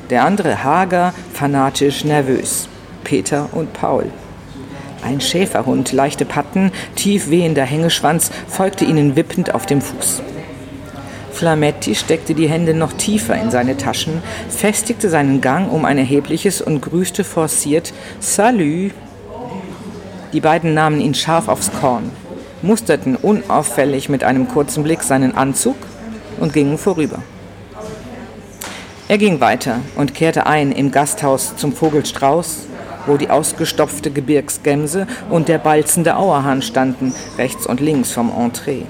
Der 0.09 0.25
andere 0.25 0.65
hager, 0.65 1.13
fanatisch, 1.35 2.07
nervös. 2.07 2.71
Peter 3.05 3.51
und 3.53 3.75
Paul. 3.75 4.07
Ein 5.05 5.21
Schäferhund, 5.21 5.93
leichte 5.93 6.25
Patten, 6.25 6.73
tief 6.97 7.29
wehender 7.29 7.65
Hängeschwanz 7.65 8.31
folgte 8.49 8.87
ihnen 8.87 9.15
wippend 9.15 9.55
auf 9.55 9.67
dem 9.67 9.83
Fuß. 9.83 10.23
Flametti 11.33 11.95
steckte 11.95 12.35
die 12.35 12.49
Hände 12.49 12.75
noch 12.75 12.93
tiefer 12.93 13.35
in 13.41 13.51
seine 13.51 13.77
Taschen, 13.77 14.23
festigte 14.49 15.09
seinen 15.09 15.41
Gang 15.41 15.73
um 15.73 15.85
ein 15.85 15.99
erhebliches 15.99 16.61
und 16.61 16.81
grüßte 16.81 17.25
forciert 17.25 17.93
Salü. 18.21 18.91
Die 20.33 20.41
beiden 20.41 20.75
nahmen 20.75 21.01
ihn 21.01 21.15
scharf 21.15 21.49
aufs 21.49 21.71
Korn, 21.73 22.11
musterten 22.61 23.17
unauffällig 23.17 24.09
mit 24.09 24.25
einem 24.25 24.49
kurzen 24.49 24.85
Blick 24.85 25.03
seinen 25.03 25.35
Anzug 25.37 25.77
und 26.39 26.53
gingen 26.53 26.79
vorüber. 26.79 27.19
Er 29.09 29.19
ging 29.19 29.41
weiter 29.41 29.81
und 29.97 30.15
kehrte 30.15 30.47
ein 30.47 30.73
im 30.73 30.91
Gasthaus 30.91 31.57
zum 31.57 31.73
Vogelstrauß, 31.73 32.67
wo 33.07 33.17
die 33.17 33.31
ausgestopfte 33.31 34.11
Gebirgsgemse 34.11 35.07
und 35.29 35.49
der 35.49 35.59
balzende 35.59 36.17
Auerhahn 36.17 36.63
standen, 36.63 37.15
rechts 37.37 37.67
und 37.67 37.81
links 37.81 38.13
vom 38.13 38.33
Entree. 38.35 38.85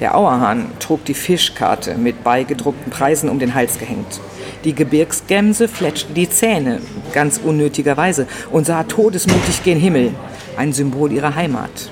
Der 0.00 0.14
Auerhahn 0.14 0.66
trug 0.78 1.04
die 1.06 1.14
Fischkarte 1.14 1.94
mit 1.94 2.22
beigedruckten 2.22 2.90
Preisen 2.90 3.30
um 3.30 3.38
den 3.38 3.54
Hals 3.54 3.78
gehängt. 3.78 4.20
Die 4.64 4.74
Gebirgsgemse 4.74 5.68
fletschte 5.68 6.12
die 6.12 6.28
Zähne, 6.28 6.80
ganz 7.14 7.38
unnötigerweise, 7.42 8.26
und 8.50 8.66
sah 8.66 8.82
todesmutig 8.82 9.62
gen 9.64 9.78
Himmel, 9.78 10.12
ein 10.56 10.72
Symbol 10.72 11.12
ihrer 11.12 11.34
Heimat. 11.34 11.90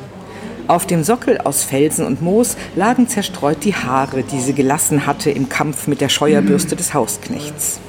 Auf 0.66 0.86
dem 0.86 1.02
Sockel 1.04 1.38
aus 1.38 1.62
Felsen 1.62 2.06
und 2.06 2.22
Moos 2.22 2.56
lagen 2.74 3.06
zerstreut 3.08 3.64
die 3.64 3.74
Haare, 3.74 4.22
die 4.22 4.40
sie 4.40 4.54
gelassen 4.54 5.06
hatte 5.06 5.30
im 5.30 5.48
Kampf 5.48 5.86
mit 5.86 6.00
der 6.00 6.08
Scheuerbürste 6.08 6.74
des 6.74 6.94
Hausknechts. 6.94 7.80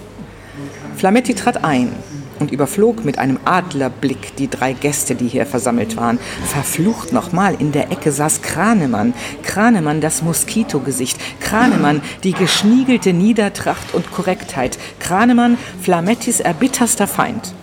Flametti 0.95 1.33
trat 1.33 1.63
ein 1.63 1.91
und 2.39 2.51
überflog 2.51 3.05
mit 3.05 3.19
einem 3.19 3.39
Adlerblick 3.45 4.35
die 4.37 4.49
drei 4.49 4.73
Gäste, 4.73 5.15
die 5.15 5.27
hier 5.27 5.45
versammelt 5.45 5.97
waren. 5.97 6.19
Verflucht 6.47 7.13
nochmal, 7.13 7.55
in 7.59 7.71
der 7.71 7.91
Ecke 7.91 8.11
saß 8.11 8.41
Kranemann. 8.41 9.13
Kranemann 9.43 10.01
das 10.01 10.21
Moskitogesicht. 10.21 11.17
Kranemann 11.39 12.01
die 12.23 12.33
geschniegelte 12.33 13.13
Niedertracht 13.13 13.93
und 13.93 14.11
Korrektheit. 14.11 14.77
Kranemann 14.99 15.57
Flamettis 15.81 16.39
erbitterster 16.39 17.07
Feind. 17.07 17.53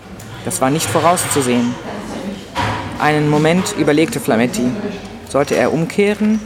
Das 0.45 0.61
war 0.61 0.71
nicht 0.71 0.87
vorauszusehen. 0.87 1.75
Einen 2.99 3.29
Moment 3.29 3.75
überlegte 3.79 4.21
Flametti. 4.21 4.65
Sollte 5.29 5.57
er 5.57 5.73
umkehren? 5.73 6.41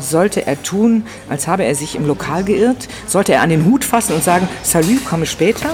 Sollte 0.00 0.46
er 0.46 0.62
tun, 0.62 1.04
als 1.28 1.46
habe 1.46 1.64
er 1.64 1.74
sich 1.74 1.94
im 1.94 2.06
Lokal 2.06 2.44
geirrt? 2.44 2.88
Sollte 3.06 3.34
er 3.34 3.42
an 3.42 3.50
den 3.50 3.66
Hut 3.66 3.84
fassen 3.84 4.14
und 4.14 4.24
sagen, 4.24 4.48
Salü, 4.62 4.96
komme 4.98 5.26
später? 5.26 5.68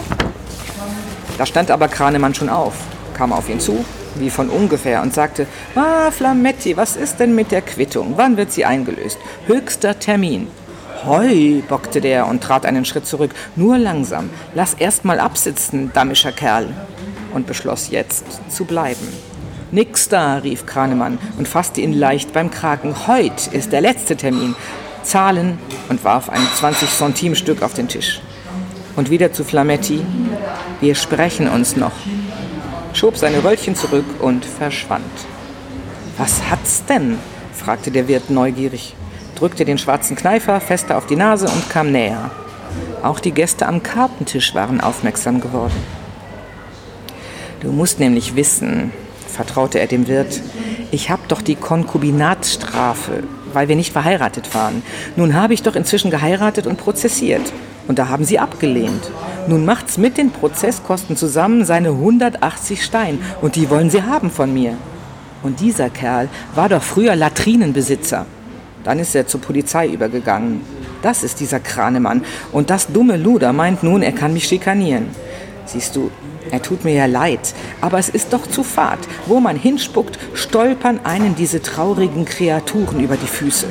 Da 1.39 1.47
stand 1.47 1.71
aber 1.71 1.87
Kranemann 1.87 2.35
schon 2.35 2.49
auf, 2.49 2.75
kam 3.15 3.33
auf 3.33 3.49
ihn 3.49 3.61
zu, 3.61 3.85
wie 4.17 4.29
von 4.29 4.51
ungefähr, 4.51 5.03
und 5.03 5.15
sagte, 5.15 5.47
Ah, 5.77 6.11
Flametti, 6.11 6.77
was 6.77 6.97
ist 6.97 7.21
denn 7.21 7.35
mit 7.35 7.53
der 7.53 7.63
Quittung? 7.63 8.15
Wann 8.17 8.37
wird 8.37 8.53
sie 8.53 8.65
eingelöst? 8.65 9.19
Höchster 9.47 9.99
Termin. 9.99 10.49
Hoi, 11.07 11.63
bockte 11.69 12.01
der 12.01 12.27
und 12.27 12.43
trat 12.43 12.67
einen 12.67 12.85
Schritt 12.85 13.07
zurück. 13.07 13.31
Nur 13.55 13.79
langsam. 13.79 14.31
Lass 14.55 14.75
erst 14.75 15.05
mal 15.05 15.21
absitzen, 15.21 15.93
dammischer 15.95 16.33
Kerl. 16.33 16.69
Und 17.33 17.47
beschloss 17.47 17.91
jetzt 17.91 18.25
zu 18.51 18.65
bleiben. 18.65 19.07
Nix 19.71 20.09
da, 20.09 20.39
rief 20.39 20.67
Kranemann 20.67 21.19
und 21.39 21.47
fasste 21.47 21.83
ihn 21.83 21.93
leicht 21.93 22.33
beim 22.33 22.51
Kragen. 22.51 23.07
Heut 23.07 23.47
ist 23.53 23.71
der 23.71 23.81
letzte 23.81 24.17
Termin. 24.17 24.57
Zahlen 25.05 25.59
und 25.89 26.03
warf 26.03 26.31
ein 26.31 26.43
20-Centime-Stück 26.61 27.63
auf 27.63 27.75
den 27.75 27.87
Tisch. 27.87 28.21
Und 28.99 29.11
wieder 29.11 29.33
zu 29.33 29.45
Flametti. 29.45 30.05
Wir 30.81 30.97
sprechen 30.97 31.49
uns 31.49 31.77
noch. 31.77 31.93
Schob 32.95 33.17
seine 33.17 33.45
Röllchen 33.45 33.77
zurück 33.77 34.05
und 34.19 34.45
verschwand. 34.45 35.05
Was 36.17 36.51
hat's 36.51 36.85
denn? 36.85 37.17
fragte 37.55 37.93
der 37.93 38.09
Wirt 38.09 38.29
neugierig, 38.29 38.97
drückte 39.37 39.65
den 39.65 39.79
schwarzen 39.79 40.17
Kneifer 40.17 40.61
fester 40.61 40.99
auf 40.99 41.07
die 41.07 41.15
Nase 41.15 41.47
und 41.47 41.71
kam 41.71 41.93
näher. 41.93 42.33
Auch 43.05 43.21
die 43.21 43.31
Gäste 43.31 43.69
am 43.69 43.85
Kartentisch 43.85 44.53
waren 44.57 44.81
aufmerksam 44.81 45.41
geworden. 45.41 45.81
Du 47.61 47.71
musst 47.71 48.01
nämlich 48.01 48.35
wissen, 48.35 48.91
vertraute 49.29 49.79
er 49.79 49.87
dem 49.87 50.09
Wirt. 50.09 50.41
Ich 50.91 51.09
habe 51.09 51.23
doch 51.29 51.41
die 51.41 51.55
Konkubinatsstrafe, 51.55 53.23
weil 53.53 53.69
wir 53.69 53.77
nicht 53.77 53.93
verheiratet 53.93 54.53
waren. 54.57 54.83
Nun 55.15 55.35
habe 55.35 55.55
ich 55.55 55.63
doch 55.63 55.77
inzwischen 55.77 56.11
geheiratet 56.11 56.67
und 56.67 56.79
prozessiert. 56.79 57.53
Und 57.89 57.99
da 57.99 58.09
haben 58.09 58.25
sie 58.25 58.39
abgelehnt. 58.39 59.11
Nun 59.49 59.65
macht's 59.65 59.99
mit 59.99 60.19
den 60.19 60.31
Prozesskosten 60.31 61.17
zusammen 61.17 61.65
seine 61.65 61.89
180 61.89 62.85
Stein. 62.85 63.19
Und 63.41 63.57
die 63.57 63.71
wollen 63.71 63.91
sie 63.91 64.03
haben 64.03 64.31
von 64.31 64.53
mir. 64.53 64.77
Und 65.43 65.61
dieser 65.61 65.89
Kerl 65.89 66.29
war 66.55 66.69
doch 66.69 66.83
früher 66.83 67.17
Latrinenbesitzer. 67.17 68.27
Dann 68.85 68.99
ist 68.99 69.15
er 69.15 69.27
zur 69.27 69.41
Polizei 69.41 69.89
übergegangen. 69.89 70.61
Das 71.03 71.23
ist 71.23 71.41
dieser 71.41 71.61
Kranemann. 71.61 72.25
Und 72.53 72.71
das 72.71 72.89
dumme 72.89 73.17
Luder 73.17 73.53
meint 73.53 73.83
nun, 73.83 74.03
er 74.03 74.13
kann 74.13 74.35
mich 74.35 74.45
schikanieren. 74.45 75.07
Siehst 75.65 75.97
du, 75.97 76.11
er 76.51 76.63
tut 76.63 76.85
mir 76.85 76.95
ja 76.95 77.07
leid, 77.07 77.55
aber 77.81 77.99
es 77.99 78.09
ist 78.09 78.33
doch 78.33 78.47
zu 78.47 78.63
fad. 78.63 78.99
Wo 79.27 79.41
man 79.41 79.57
hinspuckt, 79.57 80.19
stolpern 80.35 81.01
einen 81.05 81.35
diese 81.35 81.63
traurigen 81.63 82.25
Kreaturen 82.25 83.01
über 83.01 83.17
die 83.17 83.27
Füße. 83.27 83.67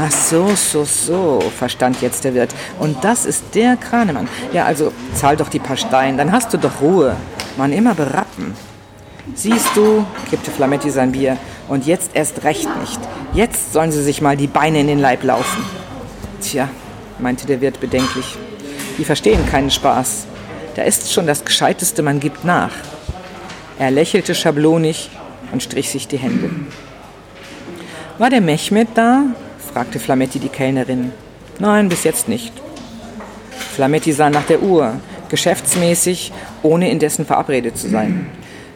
Ach 0.00 0.12
so, 0.12 0.54
so, 0.54 0.84
so, 0.84 1.40
verstand 1.58 2.00
jetzt 2.00 2.22
der 2.22 2.32
Wirt. 2.32 2.54
Und 2.78 3.02
das 3.02 3.26
ist 3.26 3.42
der 3.54 3.76
Kranemann. 3.76 4.28
Ja, 4.52 4.64
also 4.64 4.92
zahl 5.14 5.36
doch 5.36 5.48
die 5.48 5.58
paar 5.58 5.76
Steine, 5.76 6.16
dann 6.16 6.30
hast 6.30 6.52
du 6.54 6.56
doch 6.56 6.80
Ruhe. 6.80 7.16
Man 7.56 7.72
immer 7.72 7.94
berappen. 7.94 8.54
Siehst 9.34 9.74
du, 9.74 10.06
kippte 10.30 10.52
Flametti 10.52 10.90
sein 10.90 11.10
Bier, 11.10 11.36
und 11.66 11.84
jetzt 11.84 12.12
erst 12.14 12.44
recht 12.44 12.68
nicht. 12.78 13.00
Jetzt 13.34 13.72
sollen 13.72 13.90
sie 13.90 14.02
sich 14.04 14.20
mal 14.20 14.36
die 14.36 14.46
Beine 14.46 14.80
in 14.80 14.86
den 14.86 15.00
Leib 15.00 15.24
laufen. 15.24 15.64
Tja, 16.40 16.68
meinte 17.18 17.48
der 17.48 17.60
Wirt 17.60 17.80
bedenklich, 17.80 18.36
die 18.98 19.04
verstehen 19.04 19.44
keinen 19.50 19.70
Spaß. 19.70 20.26
Da 20.76 20.82
ist 20.82 21.12
schon 21.12 21.26
das 21.26 21.44
Gescheiteste, 21.44 22.02
man 22.02 22.20
gibt 22.20 22.44
nach. 22.44 22.70
Er 23.80 23.90
lächelte 23.90 24.36
schablonig 24.36 25.10
und 25.50 25.60
strich 25.60 25.90
sich 25.90 26.06
die 26.06 26.18
Hände. 26.18 26.50
War 28.18 28.30
der 28.30 28.40
Mechmed 28.40 28.88
da? 28.94 29.24
Fragte 29.78 30.00
Flametti 30.00 30.40
die 30.40 30.48
Kellnerin. 30.48 31.12
Nein, 31.60 31.88
bis 31.88 32.02
jetzt 32.02 32.28
nicht. 32.28 32.52
Flametti 33.76 34.12
sah 34.12 34.28
nach 34.28 34.42
der 34.42 34.60
Uhr, 34.60 34.94
geschäftsmäßig, 35.28 36.32
ohne 36.64 36.90
indessen 36.90 37.24
verabredet 37.24 37.78
zu 37.78 37.88
sein. 37.88 38.26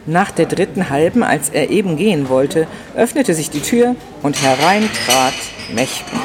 Nach 0.05 0.31
der 0.31 0.45
dritten 0.45 0.89
halben, 0.89 1.21
als 1.21 1.49
er 1.49 1.69
eben 1.71 1.97
gehen 1.97 2.29
wollte, 2.29 2.67
öffnete 2.95 3.33
sich 3.33 3.49
die 3.49 3.59
Tür 3.59 3.97
und 4.21 4.41
herein 4.41 4.89
trat 5.05 5.33
Mechmed. 5.75 6.21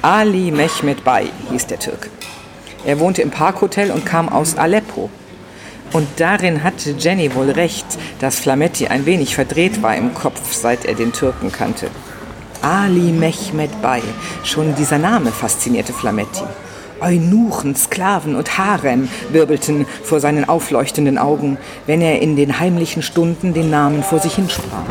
Ali 0.00 0.50
Mechmed 0.50 1.04
Bay 1.04 1.26
hieß 1.50 1.66
der 1.66 1.78
Türke. 1.78 2.08
Er 2.86 2.98
wohnte 3.00 3.20
im 3.20 3.30
Parkhotel 3.30 3.90
und 3.90 4.06
kam 4.06 4.30
aus 4.30 4.56
Aleppo. 4.56 5.10
Und 5.92 6.08
darin 6.16 6.62
hatte 6.62 6.94
Jenny 6.98 7.34
wohl 7.34 7.50
recht, 7.50 7.84
dass 8.18 8.38
Flametti 8.38 8.86
ein 8.86 9.04
wenig 9.04 9.34
verdreht 9.34 9.82
war 9.82 9.94
im 9.94 10.14
Kopf, 10.14 10.54
seit 10.54 10.86
er 10.86 10.94
den 10.94 11.12
Türken 11.12 11.52
kannte. 11.52 11.90
Ali 12.64 13.12
Mehmed 13.12 13.82
Bay, 13.82 14.00
schon 14.42 14.74
dieser 14.74 14.96
Name 14.96 15.30
faszinierte 15.32 15.92
Flametti. 15.92 16.44
Eunuchen, 16.98 17.76
Sklaven 17.76 18.36
und 18.36 18.56
Harem 18.56 19.10
wirbelten 19.30 19.84
vor 20.02 20.18
seinen 20.18 20.48
aufleuchtenden 20.48 21.18
Augen, 21.18 21.58
wenn 21.84 22.00
er 22.00 22.22
in 22.22 22.36
den 22.36 22.58
heimlichen 22.58 23.02
Stunden 23.02 23.52
den 23.52 23.68
Namen 23.68 24.02
vor 24.02 24.18
sich 24.18 24.36
hinsprach. 24.36 24.86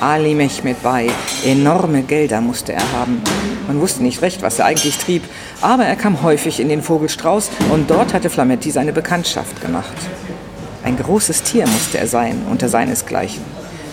Ali 0.00 0.34
Mehmed 0.34 0.82
Bay. 0.82 1.10
Enorme 1.44 2.00
Gelder 2.04 2.40
musste 2.40 2.72
er 2.72 2.92
haben. 2.92 3.20
Man 3.66 3.78
wusste 3.82 4.02
nicht 4.02 4.22
recht, 4.22 4.40
was 4.40 4.58
er 4.58 4.64
eigentlich 4.64 4.96
trieb, 4.96 5.24
aber 5.60 5.84
er 5.84 5.96
kam 5.96 6.22
häufig 6.22 6.58
in 6.58 6.70
den 6.70 6.80
Vogelstrauß 6.80 7.50
und 7.70 7.90
dort 7.90 8.14
hatte 8.14 8.30
Flametti 8.30 8.70
seine 8.70 8.94
Bekanntschaft 8.94 9.60
gemacht. 9.60 9.96
Ein 10.82 10.96
großes 10.96 11.42
Tier 11.42 11.66
musste 11.66 11.98
er 11.98 12.06
sein, 12.06 12.46
unter 12.50 12.70
seinesgleichen. 12.70 13.42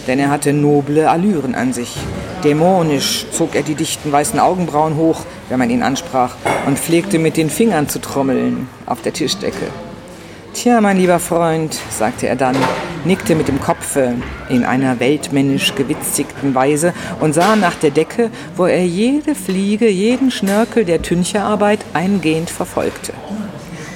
Denn 0.07 0.19
er 0.19 0.29
hatte 0.29 0.53
noble 0.53 1.09
Allüren 1.09 1.55
an 1.55 1.73
sich. 1.73 1.97
Dämonisch 2.43 3.25
zog 3.31 3.55
er 3.55 3.63
die 3.63 3.75
dichten 3.75 4.11
weißen 4.11 4.37
Augenbrauen 4.37 4.97
hoch, 4.97 5.21
wenn 5.47 5.59
man 5.59 5.69
ihn 5.69 5.81
ansprach, 5.81 6.35
und 6.65 6.77
pflegte 6.77 7.17
mit 7.17 7.37
den 7.37 7.49
Fingern 7.49 7.87
zu 7.87 7.99
trommeln 7.99 8.67
auf 8.85 9.01
der 9.01 9.13
Tischdecke. 9.13 9.67
Tja, 10.53 10.81
mein 10.81 10.97
lieber 10.97 11.19
Freund, 11.19 11.79
sagte 11.89 12.27
er 12.27 12.35
dann, 12.35 12.55
nickte 13.05 13.35
mit 13.35 13.47
dem 13.47 13.61
Kopfe 13.61 14.15
in 14.49 14.65
einer 14.65 14.99
weltmännisch 14.99 15.73
gewitzigten 15.73 16.53
Weise 16.53 16.93
und 17.21 17.33
sah 17.33 17.55
nach 17.55 17.75
der 17.75 17.91
Decke, 17.91 18.29
wo 18.55 18.65
er 18.65 18.85
jede 18.85 19.35
Fliege, 19.35 19.89
jeden 19.89 20.29
Schnörkel 20.29 20.85
der 20.85 21.01
Tüncherarbeit 21.01 21.79
eingehend 21.93 22.49
verfolgte. 22.49 23.13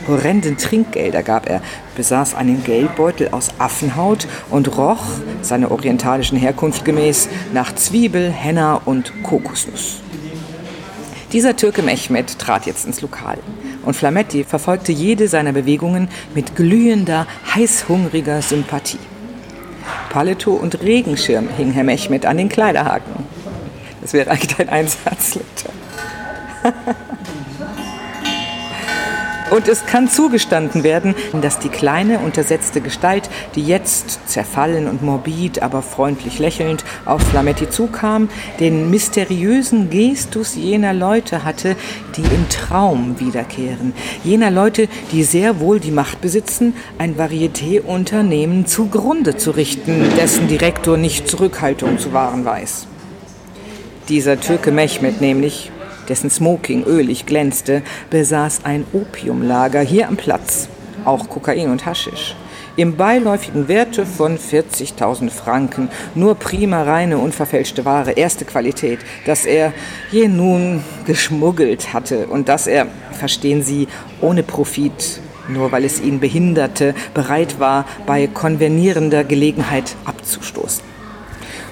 Horrenden 0.07 0.57
Trinkgelder 0.57 1.21
gab 1.21 1.49
er, 1.49 1.61
besaß 1.95 2.35
einen 2.35 2.63
Geldbeutel 2.63 3.29
aus 3.29 3.49
Affenhaut 3.59 4.27
und 4.49 4.77
roch, 4.77 5.03
seiner 5.41 5.71
orientalischen 5.71 6.37
Herkunft 6.37 6.85
gemäß, 6.85 7.27
nach 7.53 7.75
Zwiebel, 7.75 8.31
Henna 8.31 8.75
und 8.85 9.11
Kokosnuss. 9.23 10.01
Dieser 11.33 11.57
Türke 11.57 11.81
Mehmed 11.81 12.39
trat 12.39 12.65
jetzt 12.65 12.85
ins 12.85 13.01
Lokal 13.01 13.37
und 13.83 13.95
Flametti 13.95 14.45
verfolgte 14.45 14.93
jede 14.93 15.27
seiner 15.27 15.51
Bewegungen 15.51 16.07
mit 16.33 16.55
glühender, 16.55 17.27
heißhungriger 17.53 18.41
Sympathie. 18.41 18.99
Paletot 20.09 20.61
und 20.61 20.81
Regenschirm 20.81 21.49
hing 21.49 21.71
Herr 21.71 21.83
Mechmed 21.83 22.25
an 22.25 22.37
den 22.37 22.47
Kleiderhaken. 22.47 23.25
Das 24.01 24.13
wäre 24.13 24.31
eigentlich 24.31 24.59
ein 24.59 24.69
Einsatzletter. 24.69 25.69
Und 29.49 29.69
es 29.69 29.85
kann 29.85 30.09
zugestanden 30.09 30.83
werden, 30.83 31.15
dass 31.41 31.59
die 31.59 31.69
kleine, 31.69 32.19
untersetzte 32.19 32.81
Gestalt, 32.81 33.29
die 33.55 33.65
jetzt 33.65 34.29
zerfallen 34.29 34.87
und 34.89 35.01
morbid, 35.01 35.61
aber 35.61 35.81
freundlich 35.81 36.37
lächelnd 36.37 36.83
auf 37.05 37.21
Flametti 37.21 37.69
zukam, 37.69 38.27
den 38.59 38.89
mysteriösen 38.89 39.89
Gestus 39.89 40.55
jener 40.55 40.93
Leute 40.93 41.45
hatte, 41.45 41.77
die 42.17 42.23
im 42.23 42.49
Traum 42.49 43.19
wiederkehren. 43.19 43.93
Jener 44.23 44.51
Leute, 44.51 44.89
die 45.13 45.23
sehr 45.23 45.61
wohl 45.61 45.79
die 45.79 45.91
Macht 45.91 46.19
besitzen, 46.19 46.73
ein 46.97 47.15
Varieté-Unternehmen 47.17 48.65
zugrunde 48.65 49.37
zu 49.37 49.51
richten, 49.51 50.03
dessen 50.17 50.49
Direktor 50.49 50.97
nicht 50.97 51.29
Zurückhaltung 51.29 51.99
zu 51.99 52.11
wahren 52.11 52.43
weiß. 52.43 52.87
Dieser 54.09 54.39
Türke 54.39 54.71
Mechmed 54.71 55.21
nämlich 55.21 55.71
dessen 56.09 56.29
Smoking 56.29 56.83
ölig 56.85 57.25
glänzte, 57.25 57.81
besaß 58.09 58.61
ein 58.63 58.85
Opiumlager 58.93 59.81
hier 59.81 60.07
am 60.07 60.17
Platz, 60.17 60.69
auch 61.05 61.29
Kokain 61.29 61.69
und 61.69 61.85
Haschisch. 61.85 62.35
Im 62.77 62.95
beiläufigen 62.95 63.67
Werte 63.67 64.05
von 64.05 64.37
40.000 64.37 65.31
Franken, 65.31 65.89
nur 66.13 66.35
prima, 66.35 66.83
reine, 66.83 67.17
unverfälschte 67.17 67.85
Ware, 67.85 68.11
erste 68.11 68.45
Qualität, 68.45 68.99
dass 69.25 69.47
er 69.47 69.73
je 70.11 70.27
nun 70.27 70.83
geschmuggelt 71.07 71.91
hatte 71.93 72.27
und 72.27 72.47
dass 72.49 72.67
er, 72.67 72.85
verstehen 73.13 73.63
Sie, 73.63 73.87
ohne 74.21 74.43
Profit, 74.43 75.21
nur 75.47 75.71
weil 75.71 75.85
es 75.85 75.99
ihn 75.99 76.19
behinderte, 76.19 76.93
bereit 77.15 77.59
war, 77.59 77.85
bei 78.05 78.27
konvenierender 78.27 79.23
Gelegenheit 79.23 79.95
abzustoßen. 80.05 80.83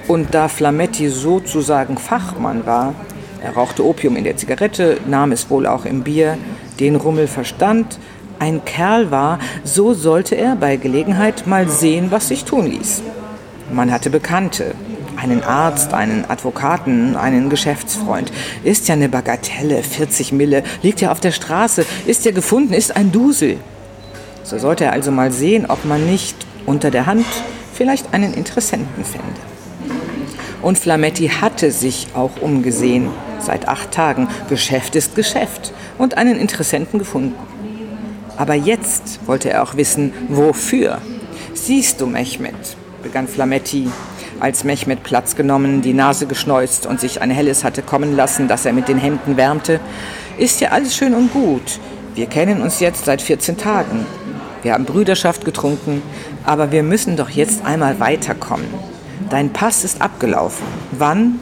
Und 0.07 0.33
da 0.33 0.47
Flametti 0.47 1.09
sozusagen 1.09 1.97
Fachmann 1.97 2.65
war, 2.65 2.95
er 3.45 3.53
rauchte 3.53 3.85
Opium 3.85 4.15
in 4.15 4.23
der 4.23 4.37
Zigarette, 4.37 4.97
nahm 5.05 5.31
es 5.31 5.51
wohl 5.51 5.67
auch 5.67 5.85
im 5.85 6.01
Bier, 6.01 6.35
den 6.79 6.95
Rummel 6.95 7.27
verstand, 7.27 7.99
ein 8.39 8.65
Kerl 8.65 9.11
war, 9.11 9.37
so 9.63 9.93
sollte 9.93 10.33
er 10.33 10.55
bei 10.55 10.77
Gelegenheit 10.77 11.45
mal 11.45 11.69
sehen, 11.69 12.07
was 12.09 12.29
sich 12.29 12.43
tun 12.43 12.65
ließ. 12.65 13.03
Man 13.71 13.91
hatte 13.91 14.09
Bekannte, 14.09 14.73
einen 15.15 15.43
Arzt, 15.43 15.93
einen 15.93 16.25
Advokaten, 16.27 17.15
einen 17.15 17.51
Geschäftsfreund. 17.51 18.31
Ist 18.63 18.87
ja 18.87 18.95
eine 18.95 19.09
Bagatelle, 19.09 19.83
40 19.83 20.31
Mille, 20.31 20.63
liegt 20.81 21.01
ja 21.01 21.11
auf 21.11 21.19
der 21.19 21.31
Straße, 21.31 21.85
ist 22.07 22.25
ja 22.25 22.31
gefunden, 22.31 22.73
ist 22.73 22.95
ein 22.95 23.11
Dusel. 23.11 23.57
So 24.41 24.57
sollte 24.57 24.85
er 24.85 24.93
also 24.93 25.11
mal 25.11 25.31
sehen, 25.31 25.67
ob 25.67 25.85
man 25.85 26.07
nicht 26.07 26.35
unter 26.65 26.89
der 26.89 27.05
Hand 27.05 27.27
vielleicht 27.75 28.11
einen 28.11 28.33
Interessenten 28.33 29.05
fände. 29.05 29.39
Und 30.63 30.79
Flametti 30.79 31.27
hatte 31.27 31.69
sich 31.69 32.07
auch 32.15 32.41
umgesehen 32.41 33.09
seit 33.39 33.67
acht 33.67 33.91
Tagen. 33.91 34.27
Geschäft 34.49 34.95
ist 34.95 35.15
Geschäft 35.15 35.73
und 35.97 36.17
einen 36.17 36.37
Interessenten 36.37 36.99
gefunden. 36.99 37.35
Aber 38.37 38.53
jetzt 38.53 39.19
wollte 39.25 39.49
er 39.49 39.63
auch 39.63 39.75
wissen, 39.77 40.13
wofür. 40.29 40.99
Siehst 41.53 42.01
du, 42.01 42.07
Mechmed, 42.07 42.55
begann 43.01 43.27
Flametti, 43.27 43.89
als 44.39 44.63
Mechmed 44.63 45.03
Platz 45.03 45.35
genommen, 45.35 45.81
die 45.81 45.93
Nase 45.93 46.27
geschneuzt 46.27 46.85
und 46.85 46.99
sich 46.99 47.21
ein 47.21 47.31
helles 47.31 47.63
hatte 47.63 47.81
kommen 47.81 48.15
lassen, 48.15 48.47
das 48.47 48.65
er 48.65 48.73
mit 48.73 48.87
den 48.87 48.97
Händen 48.97 49.37
wärmte, 49.37 49.79
ist 50.37 50.59
ja 50.59 50.69
alles 50.71 50.95
schön 50.95 51.13
und 51.13 51.31
gut. 51.31 51.79
Wir 52.15 52.27
kennen 52.27 52.61
uns 52.61 52.79
jetzt 52.79 53.05
seit 53.05 53.21
14 53.21 53.57
Tagen. 53.57 54.05
Wir 54.63 54.73
haben 54.73 54.85
Brüderschaft 54.85 55.45
getrunken, 55.45 56.01
aber 56.43 56.71
wir 56.71 56.83
müssen 56.83 57.15
doch 57.15 57.29
jetzt 57.29 57.63
einmal 57.65 57.99
weiterkommen. 57.99 58.67
Dein 59.29 59.51
Pass 59.51 59.83
ist 59.83 60.01
abgelaufen. 60.01 60.65
Wann? 60.91 61.39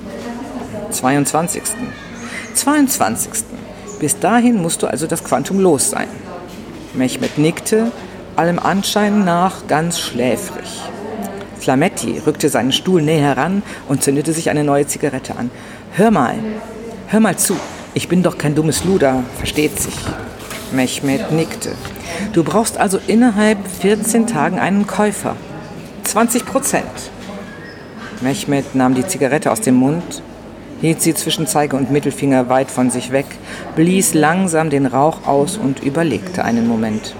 22. 0.93 1.63
22. 2.55 3.43
Bis 3.99 4.19
dahin 4.19 4.61
musst 4.61 4.81
du 4.81 4.87
also 4.87 5.07
das 5.07 5.23
Quantum 5.23 5.59
los 5.59 5.89
sein. 5.89 6.07
Mechmed 6.93 7.37
nickte, 7.37 7.91
allem 8.35 8.59
Anschein 8.59 9.25
nach 9.25 9.67
ganz 9.67 9.99
schläfrig. 9.99 10.81
Flametti 11.59 12.21
rückte 12.25 12.49
seinen 12.49 12.71
Stuhl 12.71 13.01
näher 13.01 13.35
heran 13.35 13.63
und 13.87 14.03
zündete 14.03 14.33
sich 14.33 14.49
eine 14.49 14.63
neue 14.63 14.85
Zigarette 14.85 15.37
an. 15.37 15.49
Hör 15.93 16.11
mal, 16.11 16.35
hör 17.07 17.19
mal 17.19 17.37
zu. 17.37 17.55
Ich 17.93 18.09
bin 18.09 18.23
doch 18.23 18.37
kein 18.37 18.55
dummes 18.55 18.83
Luder, 18.83 19.23
versteht 19.37 19.79
sich. 19.79 19.95
Mechmed 20.71 21.31
nickte. 21.31 21.71
Du 22.33 22.43
brauchst 22.43 22.77
also 22.77 22.99
innerhalb 23.07 23.57
14 23.81 24.27
Tagen 24.27 24.59
einen 24.59 24.87
Käufer. 24.87 25.35
20 26.03 26.45
Prozent. 26.45 27.11
Mechmed 28.21 28.75
nahm 28.75 28.95
die 28.95 29.05
Zigarette 29.07 29.51
aus 29.51 29.61
dem 29.61 29.75
Mund 29.75 30.21
hielt 30.83 31.01
sie 31.01 31.13
zwischen 31.13 31.47
Zeige 31.47 31.77
und 31.77 31.91
Mittelfinger 31.91 32.49
weit 32.49 32.69
von 32.69 32.89
sich 32.89 33.13
weg, 33.13 33.25
blies 33.73 34.13
langsam 34.13 34.69
den 34.69 34.85
Rauch 34.85 35.25
aus 35.25 35.55
und 35.55 35.81
überlegte 35.81 36.43
einen 36.43 36.67
Moment. 36.67 37.15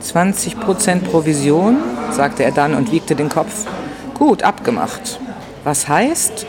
20 0.00 0.60
Prozent 0.60 1.02
Provision, 1.02 1.78
sagte 2.12 2.44
er 2.44 2.52
dann 2.52 2.74
und 2.74 2.92
wiegte 2.92 3.16
den 3.16 3.28
Kopf. 3.30 3.66
Gut, 4.14 4.44
abgemacht. 4.44 5.18
Was 5.64 5.88
heißt? 5.88 6.46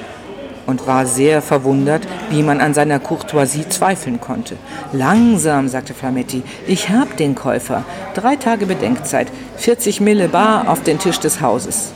Und 0.68 0.86
war 0.86 1.08
sehr 1.08 1.42
verwundert, 1.42 2.04
wie 2.30 2.44
man 2.44 2.62
an 2.62 2.76
seiner 2.76 3.00
Courtoisie 3.00 3.68
zweifeln 3.68 4.22
konnte. 4.22 4.56
Langsam, 4.94 5.68
sagte 5.68 5.96
Flametti, 5.96 6.44
ich 6.68 6.92
hab 6.92 7.18
den 7.18 7.34
Käufer. 7.34 7.84
Drei 8.14 8.36
Tage 8.36 8.68
Bedenkzeit, 8.68 9.30
40 9.58 10.00
Mille 10.00 10.30
bar 10.30 10.70
auf 10.70 10.84
den 10.84 11.00
Tisch 11.00 11.20
des 11.20 11.42
Hauses. 11.42 11.92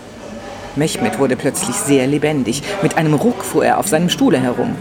Mechmed 0.76 1.20
wurde 1.20 1.36
plötzlich 1.36 1.76
sehr 1.76 2.08
lebendig. 2.08 2.64
Mit 2.82 2.98
einem 2.98 3.14
Ruck 3.14 3.44
fuhr 3.44 3.66
er 3.66 3.78
auf 3.78 3.88
seinem 3.88 4.10
Stuhle 4.10 4.40
herum. 4.40 4.76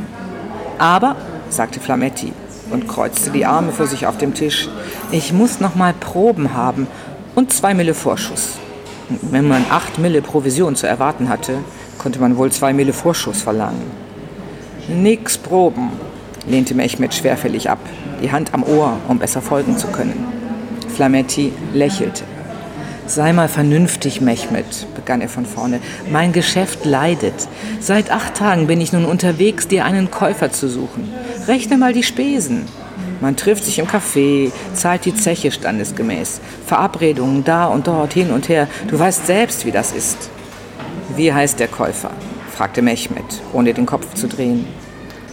Aber, 0.79 1.17
sagte 1.51 1.81
Flametti 1.81 2.33
und 2.71 2.89
kreuzte 2.89 3.31
die 3.31 3.45
Arme 3.45 3.73
für 3.73 3.87
sich 3.87 4.07
auf 4.07 4.17
dem 4.17 4.35
Tisch, 4.35 4.69
ich 5.11 5.33
muss 5.33 5.61
noch 5.61 5.75
mal 5.75 5.93
Proben 5.93 6.55
haben 6.55 6.87
und 7.35 7.53
zwei 7.53 7.75
Mille 7.75 7.95
Vorschuss. 7.95 8.59
Wenn 9.21 9.47
man 9.47 9.67
acht 9.71 9.99
Mille 9.99 10.23
Provision 10.23 10.75
zu 10.75 10.87
erwarten 10.87 11.29
hatte, 11.29 11.59
konnte 11.99 12.19
man 12.19 12.37
wohl 12.39 12.51
zwei 12.51 12.73
Mille 12.73 12.95
Vorschuss 12.95 13.43
verlangen. 13.43 13.91
Nix 14.89 15.37
Proben, 15.37 15.91
lehnte 16.47 16.75
Mechmed 16.75 17.15
schwerfällig 17.15 17.69
ab, 17.69 17.79
die 18.23 18.33
Hand 18.33 18.55
am 18.55 18.63
Ohr, 18.63 18.97
um 19.09 19.19
besser 19.19 19.43
folgen 19.43 19.77
zu 19.77 19.89
können. 19.89 20.25
Flametti 20.95 21.53
lächelte. 21.75 22.25
Sei 23.07 23.33
mal 23.33 23.49
vernünftig, 23.49 24.21
Mechmed, 24.21 24.87
begann 24.95 25.21
er 25.21 25.29
von 25.29 25.45
vorne. 25.45 25.81
Mein 26.11 26.33
Geschäft 26.33 26.85
leidet. 26.85 27.35
Seit 27.81 28.11
acht 28.11 28.35
Tagen 28.35 28.67
bin 28.67 28.81
ich 28.81 28.93
nun 28.93 29.05
unterwegs, 29.05 29.69
dir 29.69 29.85
einen 29.85 30.11
Käufer 30.11 30.53
zu 30.53 30.69
suchen. 30.69 31.13
Rechne 31.47 31.77
mal 31.77 31.93
die 31.93 32.05
Spesen. 32.05 32.67
Man 33.21 33.37
trifft 33.37 33.65
sich 33.65 33.79
im 33.79 33.87
Café, 33.87 34.51
zahlt 34.75 35.05
die 35.05 35.15
Zeche 35.15 35.53
standesgemäß. 35.53 36.41
Verabredungen 36.67 37.45
da 37.45 37.67
und 37.67 37.87
dort, 37.87 38.13
hin 38.13 38.31
und 38.31 38.49
her. 38.49 38.69
Du 38.89 38.99
weißt 38.99 39.27
selbst, 39.27 39.67
wie 39.67 39.73
das 39.73 39.93
ist. 39.93 40.31
Wie 41.17 41.33
heißt 41.33 41.61
der 41.61 41.69
Käufer? 41.69 42.11
fragte 42.53 42.83
Mechmed, 42.83 43.25
ohne 43.53 43.75
den 43.75 43.87
Kopf 43.87 44.15
zu 44.15 44.29
drehen. 44.29 44.67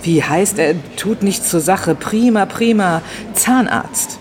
Wie 0.03 0.23
heißt 0.23 0.59
er? 0.59 0.75
Tut 0.95 1.23
nichts 1.23 1.49
zur 1.49 1.59
Sache. 1.59 1.95
Prima, 1.95 2.45
prima. 2.45 3.01
Zahnarzt. 3.33 4.18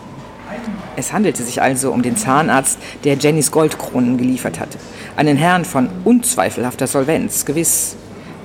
Es 0.99 1.13
handelte 1.13 1.45
sich 1.45 1.63
also 1.63 1.93
um 1.93 2.03
den 2.03 2.17
Zahnarzt, 2.17 2.77
der 3.05 3.15
Jennys 3.15 3.53
Goldkronen 3.53 4.19
geliefert 4.19 4.59
hatte. 4.59 4.79
Einen 5.15 5.37
Herrn 5.37 5.65
von 5.65 5.89
unzweifelhafter 6.03 6.89
Solvenz, 6.89 7.45
gewiss, 7.45 7.95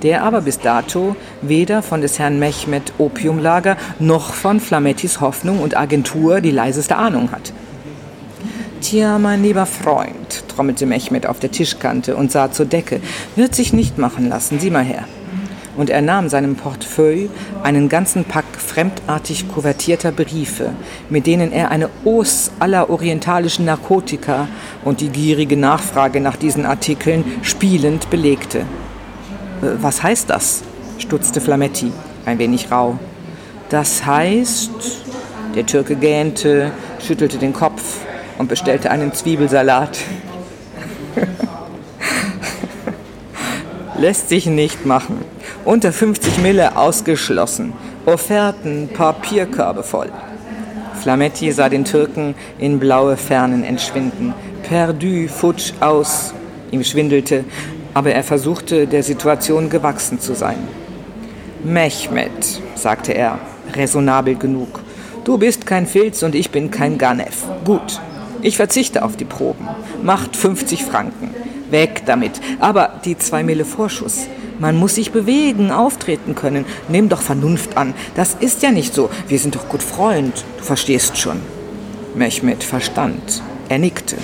der 0.04 0.22
aber 0.22 0.42
bis 0.42 0.60
dato 0.60 1.16
weder 1.42 1.82
von 1.82 2.00
des 2.00 2.20
Herrn 2.20 2.38
Mechmed 2.38 2.92
Opiumlager 2.98 3.76
noch 3.98 4.34
von 4.34 4.60
Flamettis 4.60 5.20
Hoffnung 5.20 5.58
und 5.58 5.76
Agentur 5.76 6.40
die 6.40 6.52
leiseste 6.52 6.94
Ahnung 6.94 7.32
hatte. 7.32 7.52
Tja, 8.80 9.18
mein 9.18 9.42
lieber 9.42 9.66
Freund, 9.66 10.44
trommelte 10.46 10.86
Mechmed 10.86 11.26
auf 11.26 11.40
der 11.40 11.50
Tischkante 11.50 12.14
und 12.14 12.30
sah 12.30 12.52
zur 12.52 12.66
Decke, 12.66 13.00
wird 13.34 13.56
sich 13.56 13.72
nicht 13.72 13.98
machen 13.98 14.28
lassen, 14.28 14.60
sieh 14.60 14.70
mal 14.70 14.84
her 14.84 15.08
und 15.76 15.90
er 15.90 16.02
nahm 16.02 16.28
seinem 16.28 16.56
Portefeuille 16.56 17.28
einen 17.62 17.88
ganzen 17.88 18.24
Pack 18.24 18.44
fremdartig 18.56 19.48
kuvertierter 19.48 20.12
Briefe, 20.12 20.70
mit 21.10 21.26
denen 21.26 21.52
er 21.52 21.70
eine 21.70 21.90
Os 22.04 22.52
aller 22.58 22.90
orientalischen 22.90 23.64
Narkotika 23.64 24.48
und 24.84 25.00
die 25.00 25.08
gierige 25.08 25.56
Nachfrage 25.56 26.20
nach 26.20 26.36
diesen 26.36 26.66
Artikeln 26.66 27.24
spielend 27.42 28.10
belegte. 28.10 28.60
Äh, 28.60 29.76
was 29.80 30.02
heißt 30.02 30.30
das? 30.30 30.62
stutzte 30.98 31.40
Flametti, 31.40 31.92
ein 32.24 32.38
wenig 32.38 32.70
rau. 32.70 32.98
Das 33.68 34.06
heißt, 34.06 34.70
der 35.54 35.66
Türke 35.66 35.96
gähnte, 35.96 36.70
schüttelte 37.04 37.38
den 37.38 37.52
Kopf 37.52 37.82
und 38.38 38.48
bestellte 38.48 38.90
einen 38.90 39.12
Zwiebelsalat. 39.12 39.98
Lässt 43.98 44.28
sich 44.28 44.46
nicht 44.46 44.86
machen. 44.86 45.33
Unter 45.64 45.92
50 45.92 46.38
Mille 46.42 46.76
ausgeschlossen. 46.76 47.72
Offerten, 48.04 48.90
Papierkörbe 48.92 49.82
voll. 49.82 50.10
Flametti 51.00 51.50
sah 51.52 51.70
den 51.70 51.86
Türken 51.86 52.34
in 52.58 52.78
blaue 52.78 53.16
Fernen 53.16 53.64
entschwinden. 53.64 54.34
Perdu, 54.62 55.26
futsch, 55.26 55.72
aus. 55.80 56.34
Ihm 56.70 56.84
schwindelte, 56.84 57.44
aber 57.94 58.12
er 58.12 58.22
versuchte, 58.22 58.86
der 58.86 59.02
Situation 59.02 59.70
gewachsen 59.70 60.20
zu 60.20 60.34
sein. 60.34 60.58
Mechmed, 61.62 62.60
sagte 62.74 63.12
er, 63.12 63.38
raisonabel 63.74 64.34
genug. 64.34 64.80
Du 65.24 65.38
bist 65.38 65.64
kein 65.64 65.86
Filz 65.86 66.22
und 66.22 66.34
ich 66.34 66.50
bin 66.50 66.70
kein 66.70 66.98
Ganef. 66.98 67.44
Gut, 67.64 68.02
ich 68.42 68.58
verzichte 68.58 69.02
auf 69.02 69.16
die 69.16 69.24
Proben. 69.24 69.66
Macht 70.02 70.36
50 70.36 70.84
Franken. 70.84 71.30
Weg 71.70 72.02
damit. 72.04 72.32
Aber 72.60 73.00
die 73.06 73.16
zwei 73.16 73.42
Mille 73.42 73.64
Vorschuss. 73.64 74.26
Man 74.58 74.76
muss 74.76 74.94
sich 74.94 75.10
bewegen, 75.10 75.70
auftreten 75.70 76.34
können. 76.34 76.64
Nimm 76.88 77.08
doch 77.08 77.22
Vernunft 77.22 77.76
an. 77.76 77.94
Das 78.14 78.34
ist 78.38 78.62
ja 78.62 78.70
nicht 78.70 78.94
so. 78.94 79.10
Wir 79.28 79.38
sind 79.38 79.56
doch 79.56 79.68
gut 79.68 79.82
Freund. 79.82 80.44
Du 80.58 80.64
verstehst 80.64 81.18
schon. 81.18 81.40
Mechmed 82.14 82.62
verstand. 82.62 83.42
Er 83.68 83.78
nickte. 83.78 84.16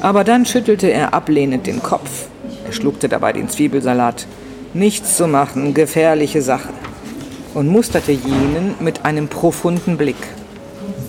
Aber 0.00 0.24
dann 0.24 0.46
schüttelte 0.46 0.90
er 0.90 1.14
ablehnend 1.14 1.66
den 1.66 1.82
Kopf. 1.82 2.28
Er 2.66 2.72
schluckte 2.72 3.08
dabei 3.08 3.32
den 3.32 3.48
Zwiebelsalat. 3.48 4.26
Nichts 4.74 5.16
zu 5.16 5.26
machen, 5.26 5.74
gefährliche 5.74 6.40
Sache. 6.40 6.70
Und 7.54 7.68
musterte 7.68 8.12
jenen 8.12 8.74
mit 8.80 9.04
einem 9.04 9.28
profunden 9.28 9.98
Blick. 9.98 10.16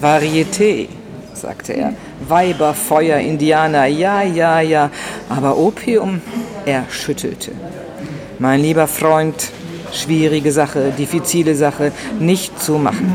Varieté, 0.01 0.89
sagte 1.33 1.73
er. 1.73 1.93
Weiber, 2.27 2.73
Feuer, 2.73 3.19
Indianer, 3.19 3.85
ja, 3.85 4.21
ja, 4.21 4.59
ja. 4.59 4.91
Aber 5.29 5.57
Opium, 5.57 6.21
er 6.65 6.83
schüttelte. 6.89 7.53
Mein 8.39 8.61
lieber 8.61 8.87
Freund, 8.87 9.51
schwierige 9.91 10.51
Sache, 10.51 10.91
diffizile 10.97 11.55
Sache, 11.55 11.91
nicht 12.19 12.61
zu 12.61 12.73
machen. 12.73 13.13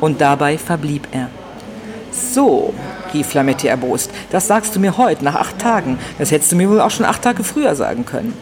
Und 0.00 0.20
dabei 0.20 0.58
verblieb 0.58 1.08
er. 1.12 1.28
So, 2.10 2.74
rief 3.14 3.28
Flametti 3.28 3.68
erbost, 3.68 4.10
das 4.30 4.48
sagst 4.48 4.74
du 4.74 4.80
mir 4.80 4.96
heute, 4.96 5.24
nach 5.24 5.36
acht 5.36 5.58
Tagen. 5.58 5.98
Das 6.18 6.30
hättest 6.30 6.52
du 6.52 6.56
mir 6.56 6.68
wohl 6.68 6.80
auch 6.80 6.90
schon 6.90 7.06
acht 7.06 7.22
Tage 7.22 7.44
früher 7.44 7.74
sagen 7.74 8.04
können. 8.04 8.34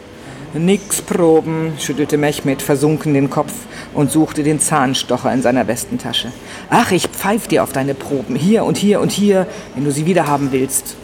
Nix 0.55 1.03
proben, 1.03 1.75
schüttelte 1.79 2.17
Mechmed 2.17 2.63
versunken 2.63 3.13
den 3.13 3.29
Kopf 3.29 3.53
und 3.93 4.11
suchte 4.11 4.43
den 4.43 4.61
Zahnstocher 4.61 5.31
in 5.33 5.43
seiner 5.43 5.67
Westentasche. 5.67 6.33
Ach, 6.71 6.91
ich 6.91 7.09
pfeif 7.09 7.47
dir 7.49 7.63
auf 7.63 7.73
deine 7.73 7.95
Proben, 7.95 8.37
hier 8.37 8.65
und 8.65 8.79
hier 8.79 9.01
und 9.01 9.13
hier, 9.13 9.47
wenn 9.75 9.85
du 9.85 9.91
sie 9.91 10.07
wieder 10.07 10.27
haben 10.27 10.53
willst. 10.53 10.97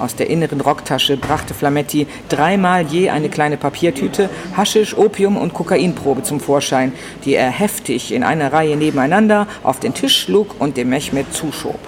Aus 0.00 0.16
der 0.16 0.30
inneren 0.30 0.62
Rocktasche 0.62 1.18
brachte 1.18 1.52
Flametti 1.52 2.06
dreimal 2.30 2.86
je 2.86 3.10
eine 3.10 3.28
kleine 3.28 3.58
Papiertüte, 3.58 4.30
Haschisch, 4.56 4.96
Opium 4.96 5.36
und 5.36 5.52
Kokainprobe 5.52 6.22
zum 6.22 6.40
Vorschein, 6.40 6.92
die 7.26 7.34
er 7.34 7.50
heftig 7.50 8.10
in 8.10 8.24
einer 8.24 8.50
Reihe 8.50 8.78
nebeneinander 8.78 9.46
auf 9.62 9.78
den 9.78 9.92
Tisch 9.92 10.16
schlug 10.16 10.56
und 10.58 10.78
dem 10.78 10.88
Mechmed 10.88 11.34
zuschob. 11.34 11.78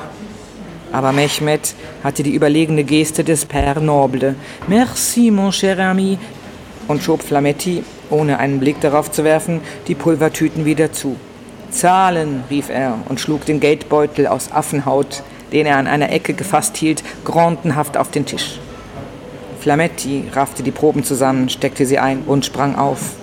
Aber 0.93 1.13
Mechmed 1.13 1.75
hatte 2.05 2.23
die 2.23 2.35
überlegene 2.35 2.85
Geste 2.85 3.25
des 3.25 3.49
Père 3.49 3.81
Noble. 3.81 4.35
Merci, 4.69 5.31
mon 5.31 5.51
cher 5.51 5.79
ami, 5.79 6.19
und 6.89 7.03
schob 7.03 7.23
Flametti, 7.23 7.83
ohne 8.11 8.39
einen 8.39 8.61
Blick 8.61 8.79
darauf 8.83 9.11
zu 9.11 9.25
werfen, 9.25 9.63
die 9.89 9.95
Pulvertüten 9.95 10.67
wieder 10.67 10.93
zu. 10.93 11.17
Zahlen, 11.71 12.45
rief 12.51 12.69
er 12.69 12.99
und 13.09 13.21
schlug 13.21 13.47
den 13.47 13.59
Geldbeutel 13.59 14.27
aus 14.27 14.53
Affenhaut 14.53 15.23
den 15.53 15.67
er 15.67 15.77
an 15.77 15.87
einer 15.87 16.11
Ecke 16.11 16.35
gefasst 16.35 16.77
hielt, 16.77 17.03
grandenhaft 17.25 17.97
auf 17.97 18.11
den 18.11 18.27
Tisch. 18.27 18.59
Flametti 19.61 20.25
raffte 20.33 20.63
die 20.63 20.73
Proben 20.73 21.05
zusammen, 21.05 21.49
steckte 21.49 21.87
sie 21.87 21.99
ein 21.99 22.23
und 22.27 22.45
sprang 22.45 22.75
auf. 22.75 23.15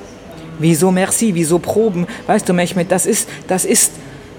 Wieso 0.57 0.91
merci, 0.91 1.35
wieso 1.35 1.59
Proben? 1.59 2.07
Weißt 2.27 2.47
du, 2.47 2.53
Mechmed, 2.53 2.91
das 2.91 3.05
ist, 3.05 3.29
das 3.47 3.65
ist. 3.65 3.93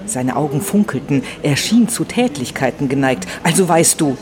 Seine 0.06 0.36
Augen 0.36 0.60
funkelten, 0.60 1.22
er 1.42 1.56
schien 1.56 1.88
zu 1.88 2.04
Tätlichkeiten 2.04 2.88
geneigt. 2.88 3.28
Also 3.42 3.68
weißt 3.68 4.00
du. 4.00 4.16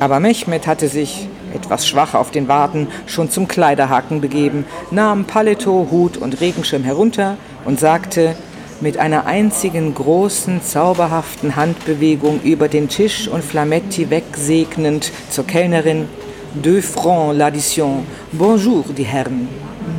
Aber 0.00 0.18
Mechmed 0.18 0.66
hatte 0.66 0.88
sich, 0.88 1.28
etwas 1.54 1.86
schwach 1.86 2.14
auf 2.14 2.30
den 2.30 2.48
Waden, 2.48 2.88
schon 3.06 3.30
zum 3.30 3.48
Kleiderhaken 3.48 4.20
begeben, 4.20 4.64
nahm 4.90 5.24
Paletot, 5.24 5.90
Hut 5.90 6.16
und 6.16 6.40
Regenschirm 6.40 6.84
herunter 6.84 7.36
und 7.64 7.78
sagte, 7.78 8.34
mit 8.80 8.98
einer 8.98 9.26
einzigen 9.26 9.94
großen, 9.94 10.62
zauberhaften 10.62 11.56
Handbewegung 11.56 12.40
über 12.42 12.68
den 12.68 12.88
Tisch 12.88 13.28
und 13.28 13.44
Flametti 13.44 14.10
wegsegnend 14.10 15.12
zur 15.30 15.46
Kellnerin 15.46 16.08
Deux 16.54 16.84
francs 16.84 17.36
l'addition, 17.36 18.02
bonjour, 18.32 18.84
die 18.96 19.04
Herren, 19.04 19.48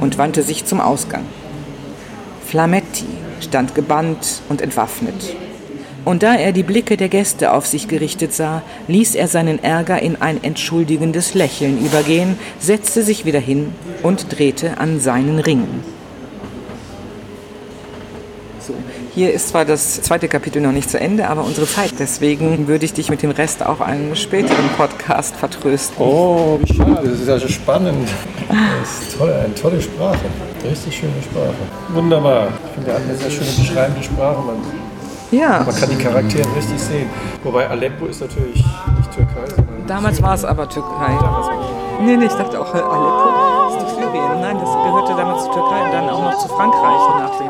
und 0.02 0.17
wandte 0.17 0.44
sich 0.44 0.65
zum 0.65 0.82
Ausgang. 0.82 1.24
Flametti 2.46 3.06
stand 3.39 3.74
gebannt 3.74 4.41
und 4.50 4.62
entwaffnet. 4.62 5.36
Und 6.04 6.24
da 6.24 6.36
er 6.36 6.52
die 6.52 6.63
Blicke 6.63 6.98
der 6.98 7.08
Gäste 7.08 7.54
auf 7.54 7.67
sich 7.67 7.88
gerichtet 7.88 8.34
sah, 8.34 8.63
ließ 8.88 9.15
er 9.15 9.30
seinen 9.30 9.63
Ärger 9.63 10.02
in 10.02 10.22
ein 10.22 10.44
entschuldigendes 10.44 11.36
Lächeln 11.36 11.86
übergehen, 11.86 12.38
setzte 12.60 13.04
sich 13.04 13.24
wieder 13.24 13.39
hin 13.39 13.74
und 14.04 14.38
drehte 14.38 14.78
an 14.80 15.00
seinen 15.00 15.39
Ring. 15.39 15.67
So, 18.67 18.76
hier 19.15 19.34
ist 19.34 19.50
zwar 19.50 19.65
das 19.65 20.04
zweite 20.04 20.28
Kapitel 20.28 20.62
noch 20.62 20.71
nicht 20.71 20.88
zu 20.88 21.00
Ende, 21.00 21.28
aber 21.28 21.43
unsere 21.43 21.65
Zeit. 21.65 21.93
Deswegen 21.97 22.67
würde 22.67 22.86
ich 22.86 22.93
dich 22.93 23.10
mit 23.10 23.24
dem 23.24 23.32
Rest 23.32 23.65
auch 23.65 23.82
einen 23.82 24.15
späteren 24.15 24.69
Podcast 24.78 25.36
vertrösten. 25.36 26.06
Oh, 26.06 26.60
wie 26.62 26.71
schade. 26.71 27.10
Das 27.10 27.19
ist 27.19 27.28
ja 27.28 27.39
so 27.39 27.47
spannend. 27.47 28.08
Das 28.47 29.08
ist 29.08 29.17
toll, 29.17 29.34
eine 29.34 29.56
tolle 29.56 29.82
Sprache. 29.82 30.19
Richtig 30.63 30.95
schöne 30.95 31.13
Sprache. 31.24 31.56
Wunderbar. 31.89 32.50
Ich 32.67 32.71
finde 32.74 32.95
eine 32.95 33.15
sehr 33.15 33.32
schöne 33.32 33.50
beschreibende 33.50 34.04
Sprache. 34.04 34.41
Man, 34.41 34.58
ja. 35.32 35.63
man 35.65 35.76
kann 35.76 35.89
die 35.89 35.95
Charaktere 35.95 36.47
richtig 36.56 36.80
sehen. 36.80 37.10
Wobei 37.43 37.67
Aleppo 37.67 38.06
ist 38.06 38.21
natürlich 38.21 38.58
nicht 38.58 39.12
Türkei, 39.12 39.56
sondern. 39.56 39.88
Damals 39.88 40.21
war 40.21 40.36
es 40.36 40.45
aber 40.45 40.69
Türkei. 40.69 41.17
Nee, 42.04 42.15
nee, 42.15 42.26
ich 42.26 42.34
dachte 42.34 42.60
auch, 42.60 42.71
Aleppo 42.71 43.40
Syrien. 44.12 44.41
Nein, 44.41 44.60
das 44.60 44.69
gehörte 44.69 45.15
damals 45.15 45.43
zur 45.45 45.54
Türkei 45.54 45.86
und 45.86 45.91
dann 45.93 46.10
auch 46.10 46.21
noch 46.24 46.38
zu 46.38 46.47
Frankreich 46.50 47.02
nach 47.19 47.38
dem. 47.38 47.47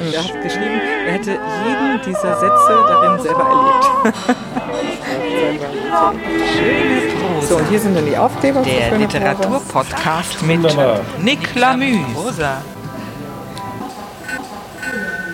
Und 0.00 0.14
er 0.14 0.24
hat 0.24 0.42
geschrieben, 0.42 0.80
er 1.06 1.12
hätte 1.12 1.30
jeden 1.32 2.00
dieser 2.06 2.38
Sätze 2.38 2.84
darin 2.88 3.20
selber 3.20 3.44
erlebt. 3.44 3.84
so, 7.48 7.56
und 7.56 7.68
hier 7.68 7.80
sind 7.80 7.94
dann 7.96 8.06
die 8.06 8.16
Aufkleber. 8.16 8.62
Der 8.62 8.96
Literaturpodcast 8.96 10.42
mit. 10.42 10.62
Nick 11.18 11.54
Lamü. 11.54 11.98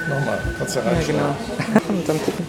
Nochmal, 0.08 0.38
kannst 0.58 0.76
du 0.76 0.80
Ja, 0.80 0.84
genau. 1.06 1.36
Und 1.88 2.08
dann 2.08 2.18
gucken. 2.24 2.46